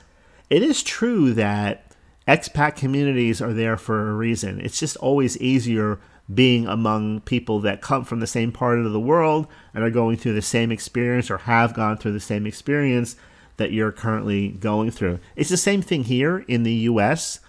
it 0.50 0.62
is 0.62 0.84
true 0.84 1.34
that 1.34 1.96
expat 2.28 2.76
communities 2.76 3.42
are 3.42 3.54
there 3.54 3.78
for 3.78 4.10
a 4.10 4.14
reason. 4.14 4.60
It's 4.62 4.80
just 4.80 4.98
always 4.98 5.40
easier 5.40 6.00
being 6.32 6.68
among 6.68 7.22
people 7.22 7.60
that 7.62 7.82
come 7.82 8.04
from 8.04 8.20
the 8.20 8.28
same 8.28 8.52
part 8.52 8.78
of 8.78 8.92
the 8.92 9.00
world 9.00 9.48
and 9.74 9.84
are 9.84 9.90
going 9.90 10.16
through 10.18 10.34
the 10.34 10.42
same 10.42 10.72
experience 10.72 11.32
or 11.32 11.40
have 11.40 11.74
gone 11.74 11.98
through 11.98 12.12
the 12.12 12.20
same 12.20 12.46
experience 12.46 13.16
that 13.58 13.72
you're 13.72 13.92
currently 13.92 14.50
going 14.50 14.92
through. 14.92 15.20
It's 15.36 15.50
the 15.50 15.58
same 15.58 15.82
thing 15.82 16.04
here 16.04 16.40
in 16.48 16.64
the 16.64 16.74
US. 16.74 17.40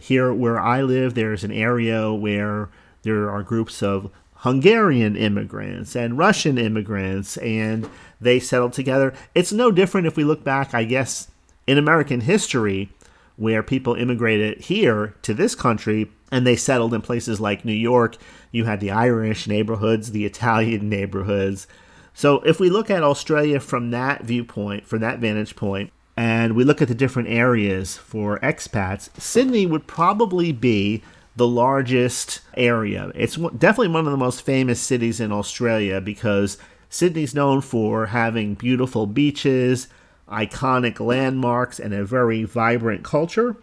Here 0.00 0.34
where 0.34 0.60
I 0.60 0.82
live, 0.82 1.14
there's 1.14 1.44
an 1.44 1.52
area 1.52 2.12
where 2.12 2.70
there 3.02 3.30
are 3.30 3.42
groups 3.42 3.82
of 3.82 4.10
Hungarian 4.44 5.16
immigrants 5.16 5.96
and 5.96 6.18
Russian 6.18 6.58
immigrants, 6.58 7.38
and 7.38 7.88
they 8.20 8.38
settled 8.38 8.74
together. 8.74 9.14
It's 9.34 9.52
no 9.52 9.70
different 9.70 10.06
if 10.06 10.18
we 10.18 10.24
look 10.24 10.44
back, 10.44 10.74
I 10.74 10.84
guess, 10.84 11.28
in 11.66 11.78
American 11.78 12.20
history, 12.20 12.90
where 13.36 13.62
people 13.62 13.94
immigrated 13.94 14.60
here 14.60 15.14
to 15.22 15.32
this 15.32 15.54
country 15.54 16.10
and 16.30 16.46
they 16.46 16.56
settled 16.56 16.92
in 16.92 17.00
places 17.00 17.40
like 17.40 17.64
New 17.64 17.72
York. 17.72 18.18
You 18.52 18.66
had 18.66 18.80
the 18.80 18.90
Irish 18.90 19.46
neighborhoods, 19.46 20.10
the 20.10 20.26
Italian 20.26 20.88
neighborhoods. 20.90 21.66
So 22.12 22.40
if 22.40 22.60
we 22.60 22.68
look 22.68 22.90
at 22.90 23.02
Australia 23.02 23.60
from 23.60 23.92
that 23.92 24.24
viewpoint, 24.24 24.86
from 24.86 25.00
that 25.00 25.20
vantage 25.20 25.56
point, 25.56 25.90
and 26.18 26.54
we 26.54 26.64
look 26.64 26.82
at 26.82 26.88
the 26.88 26.94
different 26.94 27.30
areas 27.30 27.96
for 27.96 28.38
expats, 28.40 29.08
Sydney 29.18 29.64
would 29.64 29.86
probably 29.86 30.52
be 30.52 31.02
the 31.36 31.46
largest 31.46 32.40
area. 32.56 33.10
It's 33.14 33.36
definitely 33.36 33.88
one 33.88 34.06
of 34.06 34.12
the 34.12 34.16
most 34.16 34.42
famous 34.42 34.80
cities 34.80 35.20
in 35.20 35.32
Australia 35.32 36.00
because 36.00 36.58
Sydney's 36.88 37.34
known 37.34 37.60
for 37.60 38.06
having 38.06 38.54
beautiful 38.54 39.06
beaches, 39.06 39.88
iconic 40.28 41.00
landmarks, 41.00 41.80
and 41.80 41.92
a 41.92 42.04
very 42.04 42.44
vibrant 42.44 43.02
culture. 43.02 43.56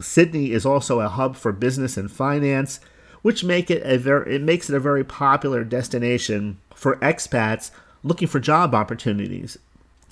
Sydney 0.00 0.52
is 0.52 0.64
also 0.64 1.00
a 1.00 1.08
hub 1.08 1.36
for 1.36 1.52
business 1.52 1.96
and 1.96 2.10
finance, 2.10 2.80
which 3.20 3.44
make 3.44 3.70
it 3.70 3.82
a 3.84 3.98
very 3.98 4.36
it 4.36 4.42
makes 4.42 4.70
it 4.70 4.76
a 4.76 4.80
very 4.80 5.04
popular 5.04 5.64
destination 5.64 6.58
for 6.74 6.96
expats 6.96 7.70
looking 8.02 8.26
for 8.26 8.40
job 8.40 8.74
opportunities. 8.74 9.58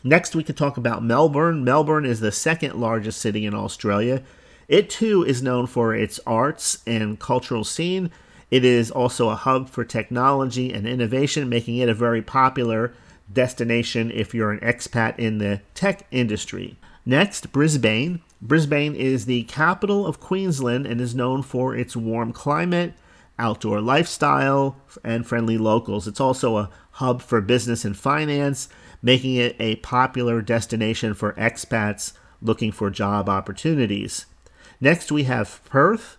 Next, 0.05 0.35
we 0.35 0.45
can 0.45 0.55
talk 0.55 0.77
about 0.77 1.05
Melbourne. 1.05 1.65
Melbourne 1.65 2.07
is 2.07 2.21
the 2.21 2.33
second 2.33 2.81
largest 2.81 3.21
city 3.21 3.45
in 3.45 3.55
Australia. 3.55 4.23
It 4.71 4.89
too 4.89 5.25
is 5.25 5.43
known 5.43 5.67
for 5.67 5.97
its 5.97 6.21
arts 6.25 6.79
and 6.87 7.19
cultural 7.19 7.65
scene. 7.65 8.13
It 8.53 8.65
is 8.65 8.89
also 8.93 9.29
a 9.29 9.35
hub 9.35 9.69
for 9.69 9.85
technology 9.85 10.73
and 10.73 10.87
innovation, 10.87 11.49
making 11.49 11.79
it 11.79 11.89
a 11.89 11.95
very 11.95 12.23
popular 12.23 12.95
destination 13.33 14.13
if 14.13 14.33
you're 14.33 14.53
an 14.53 14.61
expat 14.61 15.19
in 15.19 15.39
the 15.39 15.61
tech 15.75 16.07
industry. 16.13 16.79
Next, 17.05 17.51
Brisbane. 17.51 18.21
Brisbane 18.41 18.95
is 18.95 19.27
the 19.27 19.43
capital 19.43 20.07
of 20.07 20.21
Queensland 20.21 20.87
and 20.87 21.01
is 21.01 21.17
known 21.17 21.43
for 21.43 21.75
its 21.75 21.97
warm 21.97 22.33
climate, 22.33 22.95
outdoor 23.41 23.81
lifestyle, 23.81 24.77
and 25.03 25.27
friendly 25.27 25.59
locals. 25.59 26.07
It's 26.07 26.21
also 26.21 26.59
a 26.59 26.71
hub 26.93 27.23
for 27.23 27.41
business 27.41 27.85
and 27.85 27.97
finance, 27.97 28.69
making 29.03 29.35
it 29.35 29.57
a 29.59 29.77
popular 29.77 30.41
destination 30.41 31.15
for 31.15 31.33
expats 31.33 32.13
looking 32.41 32.71
for 32.71 32.89
job 32.89 33.29
opportunities. 33.29 34.27
Next, 34.81 35.13
we 35.13 35.25
have 35.25 35.61
Perth. 35.67 36.17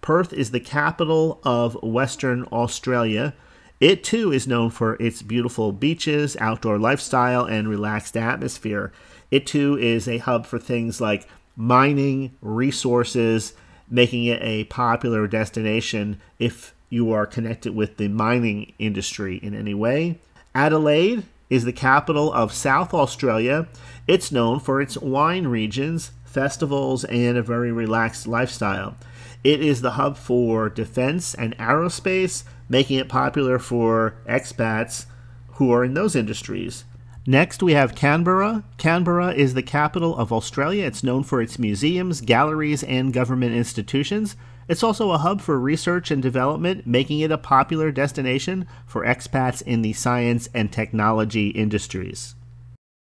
Perth 0.00 0.32
is 0.32 0.50
the 0.50 0.60
capital 0.60 1.40
of 1.44 1.74
Western 1.82 2.44
Australia. 2.44 3.34
It 3.78 4.02
too 4.02 4.32
is 4.32 4.46
known 4.46 4.70
for 4.70 4.96
its 5.00 5.20
beautiful 5.20 5.72
beaches, 5.72 6.36
outdoor 6.40 6.78
lifestyle, 6.78 7.44
and 7.44 7.68
relaxed 7.68 8.16
atmosphere. 8.16 8.92
It 9.30 9.46
too 9.46 9.78
is 9.78 10.08
a 10.08 10.18
hub 10.18 10.46
for 10.46 10.58
things 10.58 11.00
like 11.00 11.28
mining, 11.56 12.34
resources, 12.40 13.52
making 13.90 14.24
it 14.24 14.40
a 14.42 14.64
popular 14.64 15.26
destination 15.26 16.20
if 16.38 16.74
you 16.88 17.12
are 17.12 17.26
connected 17.26 17.74
with 17.74 17.98
the 17.98 18.08
mining 18.08 18.72
industry 18.78 19.36
in 19.36 19.54
any 19.54 19.74
way. 19.74 20.18
Adelaide 20.54 21.24
is 21.50 21.64
the 21.64 21.72
capital 21.72 22.32
of 22.32 22.52
South 22.52 22.94
Australia. 22.94 23.68
It's 24.06 24.32
known 24.32 24.60
for 24.60 24.80
its 24.80 24.96
wine 24.96 25.46
regions, 25.48 26.12
festivals, 26.30 27.04
and 27.04 27.36
a 27.36 27.42
very 27.42 27.72
relaxed 27.72 28.26
lifestyle. 28.26 28.96
It 29.42 29.60
is 29.60 29.80
the 29.80 29.92
hub 29.92 30.16
for 30.16 30.68
defense 30.68 31.34
and 31.34 31.56
aerospace, 31.58 32.44
making 32.68 32.98
it 32.98 33.08
popular 33.08 33.58
for 33.58 34.14
expats 34.28 35.06
who 35.54 35.72
are 35.72 35.84
in 35.84 35.94
those 35.94 36.14
industries. 36.14 36.84
Next, 37.26 37.62
we 37.62 37.74
have 37.74 37.94
Canberra. 37.94 38.64
Canberra 38.78 39.32
is 39.32 39.54
the 39.54 39.62
capital 39.62 40.16
of 40.16 40.32
Australia. 40.32 40.86
It's 40.86 41.04
known 41.04 41.22
for 41.22 41.42
its 41.42 41.58
museums, 41.58 42.20
galleries, 42.20 42.82
and 42.82 43.12
government 43.12 43.54
institutions. 43.54 44.36
It's 44.68 44.82
also 44.82 45.10
a 45.10 45.18
hub 45.18 45.40
for 45.40 45.58
research 45.58 46.10
and 46.10 46.22
development, 46.22 46.86
making 46.86 47.20
it 47.20 47.32
a 47.32 47.38
popular 47.38 47.90
destination 47.90 48.66
for 48.86 49.04
expats 49.04 49.62
in 49.62 49.82
the 49.82 49.92
science 49.92 50.48
and 50.54 50.72
technology 50.72 51.48
industries. 51.48 52.34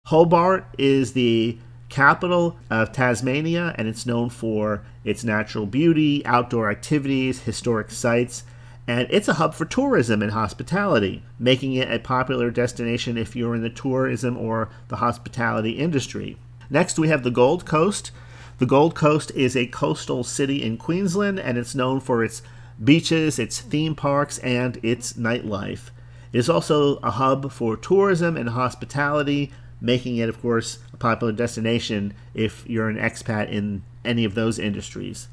Hobart 0.06 0.68
is 0.78 1.14
the 1.14 1.58
capital 1.96 2.58
of 2.70 2.92
Tasmania, 2.92 3.74
and 3.78 3.88
it's 3.88 4.06
known 4.06 4.30
for 4.30 4.84
its 5.06 5.24
natural 5.24 5.66
beauty, 5.66 6.26
outdoor 6.26 6.70
activities, 6.70 7.44
historic 7.44 7.90
sites, 7.90 8.44
and 8.86 9.08
it's 9.10 9.30
a 9.30 9.36
hub 9.36 9.54
for 9.54 9.64
tourism 9.64 10.22
and 10.22 10.34
hospitality, 10.34 11.24
making 11.40 11.72
it 11.72 11.90
a 11.90 12.00
popular 12.00 12.52
destination 12.52 13.18
if 13.18 13.34
you're 13.34 13.56
in 13.56 13.62
the 13.62 13.70
tourism 13.70 14.36
or 14.38 14.68
the 14.90 14.98
hospitality 14.98 15.72
industry. 15.72 16.36
Next, 16.70 17.00
we 17.00 17.08
have 17.08 17.24
the 17.24 17.32
Gold 17.32 17.66
Coast. 17.66 18.12
The 18.58 18.66
Gold 18.66 18.94
Coast 18.94 19.32
is 19.32 19.56
a 19.56 19.68
coastal 19.68 20.26
city 20.26 20.62
in 20.62 20.76
Queensland, 20.76 21.40
and 21.40 21.58
it's 21.58 21.76
known 21.76 22.02
for 22.02 22.26
its 22.26 22.42
beaches, 22.84 23.40
its 23.40 23.62
theme 23.62 23.96
parks, 23.96 24.38
and 24.40 24.80
its 24.84 25.14
nightlife. 25.14 25.92
It 26.34 26.40
is 26.40 26.50
also 26.50 26.98
a 26.98 27.12
hub 27.12 27.54
for 27.54 27.78
tourism 27.78 28.36
and 28.36 28.50
hospitality, 28.50 29.54
making 29.86 30.18
it, 30.18 30.30
of 30.30 30.42
course, 30.42 30.80
a 30.94 30.98
popular 30.98 31.32
destination 31.32 32.14
if 32.34 32.68
you're 32.68 32.90
an 32.90 32.98
expat 32.98 33.50
in 33.50 33.84
any 34.04 34.26
of 34.26 34.36
those 34.36 34.58
industries. 34.60 35.28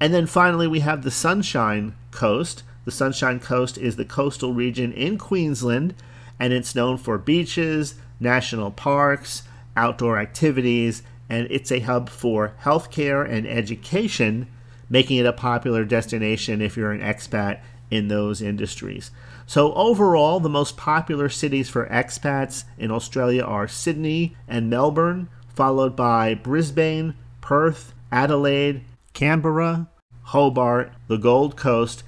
And 0.00 0.14
then 0.14 0.26
finally, 0.26 0.68
we 0.68 0.80
have 0.80 1.02
the 1.02 1.10
Sunshine 1.10 1.94
Coast. 2.10 2.62
The 2.84 2.90
Sunshine 2.90 3.40
Coast 3.40 3.76
is 3.76 3.96
the 3.96 4.04
coastal 4.04 4.54
region 4.54 4.92
in 4.92 5.18
Queensland, 5.18 5.94
and 6.38 6.52
it's 6.52 6.74
known 6.74 6.96
for 6.96 7.18
beaches, 7.18 7.96
national 8.20 8.70
parks, 8.70 9.42
outdoor 9.76 10.18
activities, 10.18 11.02
and 11.28 11.46
it's 11.50 11.72
a 11.72 11.80
hub 11.80 12.08
for 12.08 12.54
healthcare 12.62 13.28
and 13.28 13.46
education, 13.46 14.46
making 14.88 15.18
it 15.18 15.26
a 15.26 15.32
popular 15.32 15.84
destination 15.84 16.62
if 16.62 16.76
you're 16.76 16.92
an 16.92 17.00
expat 17.00 17.60
in 17.90 18.08
those 18.08 18.40
industries. 18.40 19.10
So, 19.48 19.72
overall, 19.72 20.40
the 20.40 20.50
most 20.50 20.76
popular 20.76 21.30
cities 21.30 21.70
for 21.70 21.86
expats 21.86 22.64
in 22.76 22.90
Australia 22.90 23.42
are 23.42 23.66
Sydney 23.66 24.36
and 24.46 24.68
Melbourne, 24.68 25.30
followed 25.48 25.96
by 25.96 26.34
Brisbane, 26.34 27.14
Perth, 27.40 27.94
Adelaide, 28.12 28.82
Canberra, 29.14 29.88
Hobart, 30.24 30.92
the 31.06 31.16
Gold 31.16 31.56
Coast, 31.56 32.02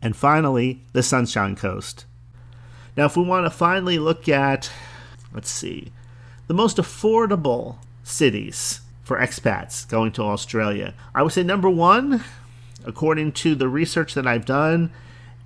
and 0.00 0.16
finally, 0.16 0.86
the 0.94 1.02
Sunshine 1.02 1.54
Coast. 1.54 2.06
Now, 2.96 3.04
if 3.04 3.14
we 3.14 3.24
want 3.24 3.44
to 3.44 3.50
finally 3.50 3.98
look 3.98 4.26
at, 4.26 4.70
let's 5.34 5.50
see, 5.50 5.92
the 6.46 6.54
most 6.54 6.78
affordable 6.78 7.76
cities 8.04 8.80
for 9.02 9.18
expats 9.18 9.86
going 9.86 10.12
to 10.12 10.22
Australia, 10.22 10.94
I 11.14 11.22
would 11.22 11.32
say 11.32 11.42
number 11.42 11.68
one, 11.68 12.24
according 12.86 13.32
to 13.32 13.54
the 13.54 13.68
research 13.68 14.14
that 14.14 14.26
I've 14.26 14.46
done, 14.46 14.90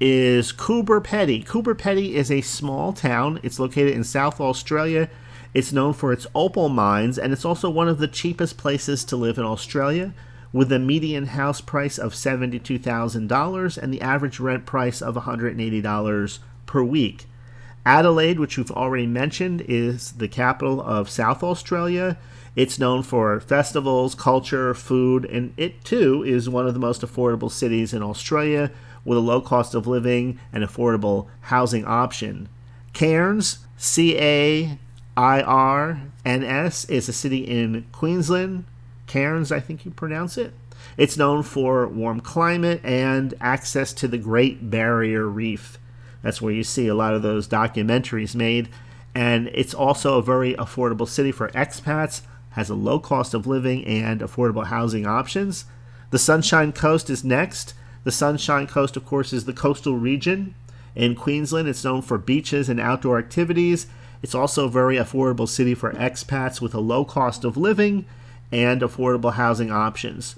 is 0.01 0.51
Coober 0.51 1.05
Pedy. 1.05 1.45
Coober 1.45 1.75
Pedy 1.75 2.15
is 2.15 2.31
a 2.31 2.41
small 2.41 2.95
town. 2.95 3.39
It's 3.43 3.61
located 3.61 3.93
in 3.93 4.03
South 4.03 4.41
Australia. 4.41 5.11
It's 5.53 5.73
known 5.73 5.93
for 5.93 6.11
its 6.13 6.27
opal 6.35 6.71
mines, 6.71 7.19
and 7.19 7.33
it's 7.35 7.45
also 7.45 7.69
one 7.69 7.89
of 7.89 7.99
the 7.99 8.09
cheapest 8.09 8.57
places 8.57 9.05
to 9.05 9.17
live 9.17 9.37
in 9.37 9.45
Australia, 9.45 10.15
with 10.53 10.73
a 10.73 10.79
median 10.79 11.27
house 11.27 11.61
price 11.61 11.99
of 11.99 12.15
$72,000 12.15 13.79
and 13.79 13.93
the 13.93 14.01
average 14.01 14.41
rent 14.41 14.65
price 14.65 15.03
of 15.03 15.17
$180 15.17 16.39
per 16.65 16.83
week. 16.83 17.27
Adelaide, 17.85 18.41
which 18.41 18.57
we've 18.57 18.71
already 18.71 19.07
mentioned, 19.07 19.63
is 19.69 20.13
the 20.13 20.29
capital 20.29 20.81
of 20.81 21.11
South 21.11 21.43
Australia. 21.43 22.17
It's 22.57 22.79
known 22.79 23.03
for 23.03 23.39
festivals, 23.41 24.15
culture, 24.15 24.73
food, 24.75 25.25
and 25.27 25.53
it 25.57 25.85
too 25.85 26.23
is 26.23 26.49
one 26.49 26.67
of 26.67 26.75
the 26.75 26.81
most 26.81 27.03
affordable 27.03 27.51
cities 27.51 27.93
in 27.93 28.03
Australia 28.03 28.71
with 29.05 29.19
a 29.19 29.21
low 29.21 29.41
cost 29.41 29.75
of 29.75 29.87
living 29.87 30.39
and 30.53 30.65
affordable 30.65 31.29
housing 31.43 31.85
option. 31.85 32.49
Cairns, 32.93 33.61
C 33.77 34.19
A 34.19 34.79
I 35.17 35.43
R 35.43 36.03
N 36.25 36.45
S, 36.45 36.85
is 36.87 37.09
a 37.09 37.13
city 37.13 37.39
in 37.39 37.87
Queensland. 37.93 38.65
Cairns, 39.07 39.51
I 39.51 39.61
think 39.61 39.85
you 39.85 39.91
pronounce 39.91 40.39
it. 40.39 40.53
It's 40.97 41.17
known 41.17 41.43
for 41.43 41.87
warm 41.87 42.21
climate 42.21 42.81
and 42.85 43.35
access 43.41 43.93
to 43.95 44.09
the 44.09 44.19
Great 44.19 44.71
Barrier 44.71 45.27
Reef. 45.27 45.79
That's 46.23 46.43
where 46.43 46.53
you 46.53 46.65
see 46.65 46.89
a 46.89 46.95
lot 46.95 47.15
of 47.15 47.23
those 47.23 47.49
documentaries 47.49 48.35
made. 48.35 48.69
And 49.15 49.49
it's 49.53 49.75
also 49.75 50.19
a 50.19 50.23
very 50.23 50.55
affordable 50.55 51.09
city 51.09 51.33
for 51.33 51.49
expats, 51.49 52.23
has 52.51 52.71
a 52.71 52.75
low 52.75 52.99
cost 52.99 53.35
of 53.35 53.47
living 53.47 53.85
and 53.85 54.21
affordable 54.21 54.67
housing 54.67 55.07
options. 55.07 55.65
The 56.11 56.19
Sunshine 56.19 56.73
Coast 56.73 57.11
is 57.11 57.25
next. 57.25 57.75
The 58.05 58.13
Sunshine 58.13 58.67
Coast, 58.67 58.97
of 58.97 59.05
course, 59.05 59.33
is 59.33 59.45
the 59.45 59.53
coastal 59.53 59.97
region. 59.97 60.55
In 60.95 61.15
Queensland, 61.15 61.69
it's 61.69 61.85
known 61.85 62.03
for 62.03 62.19
beaches 62.19 62.69
and 62.69 62.81
outdoor 62.81 63.19
activities. 63.19 63.87
It's 64.23 64.35
also 64.35 64.67
a 64.67 64.71
very 64.71 64.97
affordable 64.97 65.49
city 65.49 65.75
for 65.75 65.93
expats 65.93 66.61
with 66.61 66.75
a 66.75 66.81
low 66.81 67.05
cost 67.05 67.45
of 67.45 67.57
living 67.57 68.07
and 68.51 68.81
affordable 68.81 69.35
housing 69.35 69.71
options. 69.71 70.37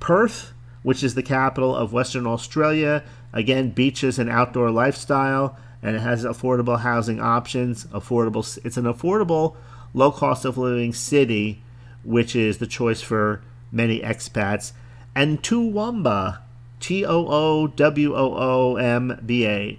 Perth, 0.00 0.52
which 0.82 1.02
is 1.02 1.14
the 1.14 1.22
capital 1.22 1.74
of 1.74 1.92
Western 1.92 2.26
Australia, 2.26 3.02
again, 3.32 3.70
beaches 3.70 4.18
and 4.18 4.28
outdoor 4.28 4.70
lifestyle, 4.70 5.56
and 5.82 5.96
it 5.96 6.00
has 6.00 6.24
affordable 6.24 6.80
housing 6.80 7.20
options. 7.20 7.84
Affordable, 7.86 8.58
it's 8.64 8.76
an 8.76 8.84
affordable, 8.84 9.56
low 9.94 10.10
cost 10.10 10.44
of 10.44 10.58
living 10.58 10.92
city, 10.92 11.62
which 12.02 12.36
is 12.36 12.58
the 12.58 12.66
choice 12.66 13.00
for 13.00 13.40
many 13.72 14.00
expats. 14.00 14.72
And 15.14 15.42
Toowoomba, 15.42 16.38
T 16.84 17.02
O 17.02 17.26
O 17.28 17.66
W 17.66 18.14
O 18.14 18.34
O 18.36 18.76
M 18.76 19.18
B 19.24 19.46
A. 19.46 19.78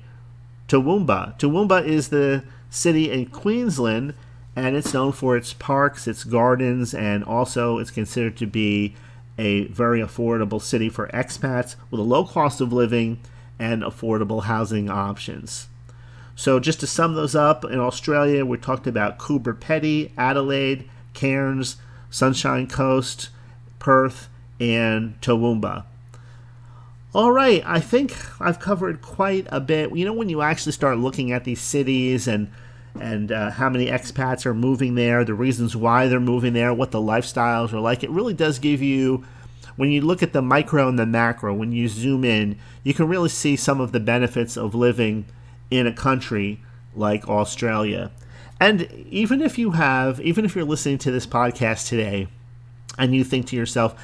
Toowoomba. 0.68 1.38
Toowoomba 1.38 1.86
is 1.86 2.08
the 2.08 2.44
city 2.72 3.12
in 3.12 3.28
Queensland, 3.28 4.16
and 4.56 4.76
it's 4.76 4.92
known 4.92 5.12
for 5.12 5.38
its 5.38 5.54
parks, 5.54 6.08
its 6.08 6.24
gardens, 6.24 6.96
and 6.96 7.24
also 7.24 7.78
it's 7.78 7.92
considered 7.92 8.36
to 8.38 8.48
be 8.48 8.96
a 9.38 9.66
very 9.66 10.00
affordable 10.00 10.60
city 10.60 10.90
for 10.90 11.08
expats 11.10 11.76
with 11.92 12.00
a 12.00 12.04
low 12.04 12.26
cost 12.26 12.60
of 12.60 12.74
living 12.74 13.20
and 13.60 13.84
affordable 13.84 14.46
housing 14.46 14.90
options. 14.90 15.68
So, 16.36 16.60
just 16.60 16.80
to 16.80 16.88
sum 16.88 17.14
those 17.14 17.36
up, 17.36 17.64
in 17.64 17.78
Australia, 17.78 18.44
we 18.44 18.58
talked 18.58 18.88
about 18.88 19.20
Coober 19.20 19.54
Petty, 19.54 20.12
Adelaide, 20.18 20.90
Cairns, 21.14 21.78
Sunshine 22.10 22.66
Coast, 22.66 23.30
Perth, 23.78 24.28
and 24.60 25.22
Toowoomba. 25.22 25.84
All 27.16 27.32
right, 27.32 27.64
I 27.66 27.80
think 27.80 28.14
I've 28.42 28.60
covered 28.60 29.02
quite 29.02 29.48
a 29.50 29.62
bit. 29.62 29.96
You 29.96 30.04
know, 30.04 30.12
when 30.12 30.28
you 30.28 30.42
actually 30.42 30.74
start 30.74 30.98
looking 30.98 31.32
at 31.32 31.46
these 31.46 31.62
cities 31.62 32.28
and 32.28 32.52
and 33.00 33.32
uh, 33.32 33.52
how 33.52 33.70
many 33.70 33.86
expats 33.86 34.46
are 34.46 34.54
moving 34.54 34.96
there, 34.96 35.24
the 35.24 35.34
reasons 35.34 35.78
why 35.78 36.10
they're 36.10 36.20
moving 36.20 36.52
there, 36.52 36.74
what 36.74 36.92
the 36.92 37.00
lifestyles 37.00 37.72
are 37.72 37.80
like, 37.80 38.04
it 38.04 38.10
really 38.10 38.34
does 38.34 38.60
give 38.60 38.82
you 38.82 39.24
when 39.78 39.92
you 39.92 40.02
look 40.02 40.24
at 40.24 40.34
the 40.34 40.42
micro 40.42 40.90
and 40.90 41.00
the 41.00 41.06
macro, 41.06 41.54
when 41.54 41.72
you 41.72 41.88
zoom 41.88 42.26
in, 42.26 42.58
you 42.84 42.94
can 42.94 43.08
really 43.08 43.30
see 43.30 43.56
some 43.56 43.80
of 43.80 43.94
the 43.94 44.02
benefits 44.02 44.58
of 44.58 44.76
living 44.76 45.24
in 45.72 45.88
a 45.88 45.94
country 45.94 46.62
like 46.98 47.30
Australia. 47.30 48.12
And 48.60 48.92
even 49.10 49.42
if 49.42 49.58
you 49.58 49.72
have, 49.72 50.20
even 50.20 50.44
if 50.44 50.54
you're 50.54 50.66
listening 50.66 50.98
to 50.98 51.12
this 51.12 51.26
podcast 51.26 51.88
today 51.88 52.28
and 52.98 53.16
you 53.16 53.24
think 53.24 53.48
to 53.48 53.56
yourself, 53.56 53.96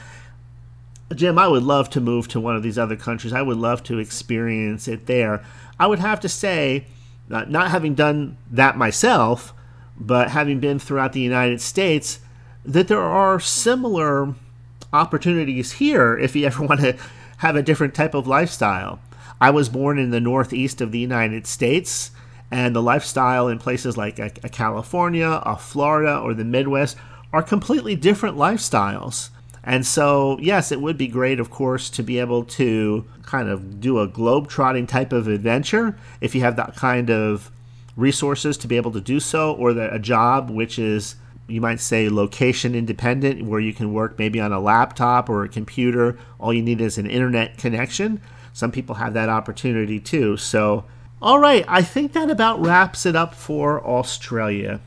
Jim, 1.16 1.38
I 1.38 1.48
would 1.48 1.64
love 1.64 1.90
to 1.92 2.02
move 2.02 2.28
to 2.30 2.40
one 2.40 2.56
of 2.56 2.64
these 2.64 2.78
other 2.78 2.96
countries. 2.96 3.34
I 3.34 3.42
would 3.42 3.58
love 3.58 3.84
to 3.84 4.00
experience 4.00 4.88
it 4.88 5.06
there. 5.06 5.44
I 5.80 5.88
would 5.88 6.00
have 6.00 6.20
to 6.22 6.30
say, 6.30 6.86
not 7.28 7.72
having 7.72 7.96
done 7.96 8.38
that 8.52 8.78
myself, 8.78 9.54
but 9.98 10.30
having 10.32 10.60
been 10.60 10.80
throughout 10.80 11.14
the 11.14 11.22
United 11.22 11.62
States, 11.62 12.20
that 12.66 12.88
there 12.88 13.02
are 13.02 13.40
similar 13.40 14.34
opportunities 14.94 15.74
here 15.74 16.18
if 16.18 16.36
you 16.36 16.46
ever 16.48 16.64
want 16.64 16.82
to 16.82 16.98
have 17.38 17.56
a 17.56 17.64
different 17.64 17.96
type 17.96 18.14
of 18.14 18.28
lifestyle. 18.28 19.00
I 19.40 19.50
was 19.50 19.70
born 19.70 19.98
in 19.98 20.12
the 20.12 20.20
northeast 20.20 20.82
of 20.82 20.92
the 20.92 21.00
United 21.00 21.48
States, 21.48 22.12
and 22.52 22.76
the 22.76 22.82
lifestyle 22.82 23.48
in 23.48 23.58
places 23.58 23.98
like 23.98 24.20
a, 24.20 24.32
a 24.44 24.46
uh, 24.46 24.50
California, 24.50 25.42
a 25.46 25.58
Florida, 25.58 26.20
or 26.20 26.34
the 26.34 26.44
Midwest 26.44 26.98
are 27.34 27.42
completely 27.42 27.96
different 27.96 28.38
lifestyles. 28.38 29.30
And 29.64 29.86
so, 29.86 30.40
yes, 30.42 30.72
it 30.72 30.82
would 30.82 30.98
be 30.98 31.08
great, 31.08 31.40
of 31.40 31.52
course, 31.52 31.90
to 31.92 32.02
be 32.04 32.18
able 32.20 32.44
to 32.46 33.06
kind 33.22 33.48
of 33.48 33.80
do 33.80 34.00
a 34.00 34.08
globe-trotting 34.08 34.88
type 34.88 35.14
of 35.14 35.28
adventure 35.28 35.98
if 36.20 36.34
you 36.34 36.42
have 36.42 36.56
that 36.56 36.76
kind 36.76 37.12
of 37.12 37.52
resources 37.96 38.58
to 38.58 38.68
be 38.68 38.78
able 38.78 38.92
to 38.92 39.02
do 39.02 39.20
so, 39.20 39.54
or 39.54 39.70
a 39.70 40.00
job 40.00 40.50
which 40.50 40.80
is 40.80 41.16
you 41.48 41.62
might 41.62 41.80
say 41.80 42.10
location 42.10 42.74
independent, 42.74 43.44
where 43.46 43.60
you 43.60 43.74
can 43.74 43.94
work 43.94 44.18
maybe 44.18 44.40
on 44.40 44.54
a 44.54 44.60
laptop 44.60 45.30
or 45.30 45.44
a 45.44 45.50
computer. 45.50 46.18
All 46.40 46.54
you 46.54 46.64
need 46.64 46.82
is 46.82 46.98
an 46.98 47.06
internet 47.06 47.58
connection. 47.58 48.22
Some 48.54 48.72
people 48.72 48.96
have 48.96 49.14
that 49.14 49.30
opportunity 49.30 50.00
too. 50.00 50.38
So, 50.38 50.86
all 51.22 51.40
right, 51.40 51.66
I 51.68 51.84
think 51.84 52.14
that 52.14 52.32
about 52.32 52.66
wraps 52.66 53.06
it 53.06 53.16
up 53.16 53.36
for 53.36 53.86
Australia. 53.86 54.80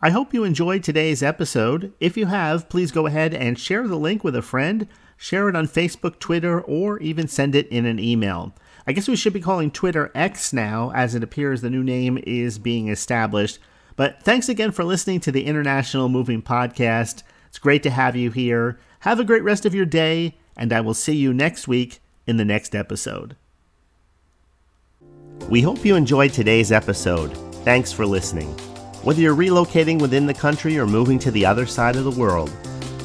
I 0.00 0.10
hope 0.10 0.32
you 0.32 0.44
enjoyed 0.44 0.84
today's 0.84 1.24
episode. 1.24 1.92
If 1.98 2.16
you 2.16 2.26
have, 2.26 2.68
please 2.68 2.92
go 2.92 3.06
ahead 3.06 3.34
and 3.34 3.58
share 3.58 3.88
the 3.88 3.96
link 3.96 4.22
with 4.22 4.36
a 4.36 4.42
friend, 4.42 4.86
share 5.16 5.48
it 5.48 5.56
on 5.56 5.66
Facebook, 5.66 6.20
Twitter, 6.20 6.60
or 6.60 7.00
even 7.00 7.26
send 7.26 7.56
it 7.56 7.66
in 7.66 7.84
an 7.84 7.98
email. 7.98 8.54
I 8.86 8.92
guess 8.92 9.08
we 9.08 9.16
should 9.16 9.32
be 9.32 9.40
calling 9.40 9.72
Twitter 9.72 10.12
X 10.14 10.52
now, 10.52 10.92
as 10.94 11.16
it 11.16 11.24
appears 11.24 11.62
the 11.62 11.68
new 11.68 11.82
name 11.82 12.22
is 12.24 12.60
being 12.60 12.88
established. 12.88 13.58
But 13.96 14.22
thanks 14.22 14.48
again 14.48 14.70
for 14.70 14.84
listening 14.84 15.18
to 15.20 15.32
the 15.32 15.44
International 15.44 16.08
Moving 16.08 16.42
Podcast. 16.42 17.24
It's 17.48 17.58
great 17.58 17.82
to 17.82 17.90
have 17.90 18.14
you 18.14 18.30
here. 18.30 18.78
Have 19.00 19.18
a 19.18 19.24
great 19.24 19.42
rest 19.42 19.66
of 19.66 19.74
your 19.74 19.84
day, 19.84 20.36
and 20.56 20.72
I 20.72 20.80
will 20.80 20.94
see 20.94 21.16
you 21.16 21.34
next 21.34 21.66
week 21.66 21.98
in 22.24 22.36
the 22.36 22.44
next 22.44 22.76
episode. 22.76 23.34
We 25.48 25.60
hope 25.62 25.84
you 25.84 25.96
enjoyed 25.96 26.32
today's 26.32 26.70
episode. 26.70 27.36
Thanks 27.64 27.90
for 27.90 28.06
listening. 28.06 28.54
Whether 29.08 29.22
you're 29.22 29.34
relocating 29.34 29.98
within 30.02 30.26
the 30.26 30.34
country 30.34 30.78
or 30.78 30.86
moving 30.86 31.18
to 31.20 31.30
the 31.30 31.46
other 31.46 31.64
side 31.64 31.96
of 31.96 32.04
the 32.04 32.10
world, 32.10 32.52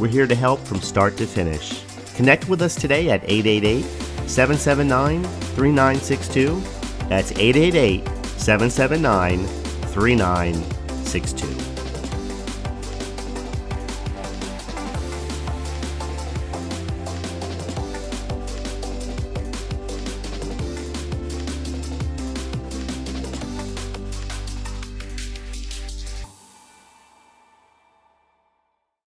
we're 0.02 0.10
here 0.10 0.28
to 0.28 0.36
help 0.36 0.60
from 0.60 0.82
start 0.82 1.16
to 1.16 1.26
finish. 1.26 1.82
Connect 2.16 2.50
with 2.50 2.62
us 2.62 2.76
today 2.76 3.10
at 3.10 3.24
888 3.24 3.84
779 4.28 5.24
3962. 5.24 6.62
That's 7.08 7.32
888 7.32 8.06
779 8.38 9.46
3962. 9.94 11.73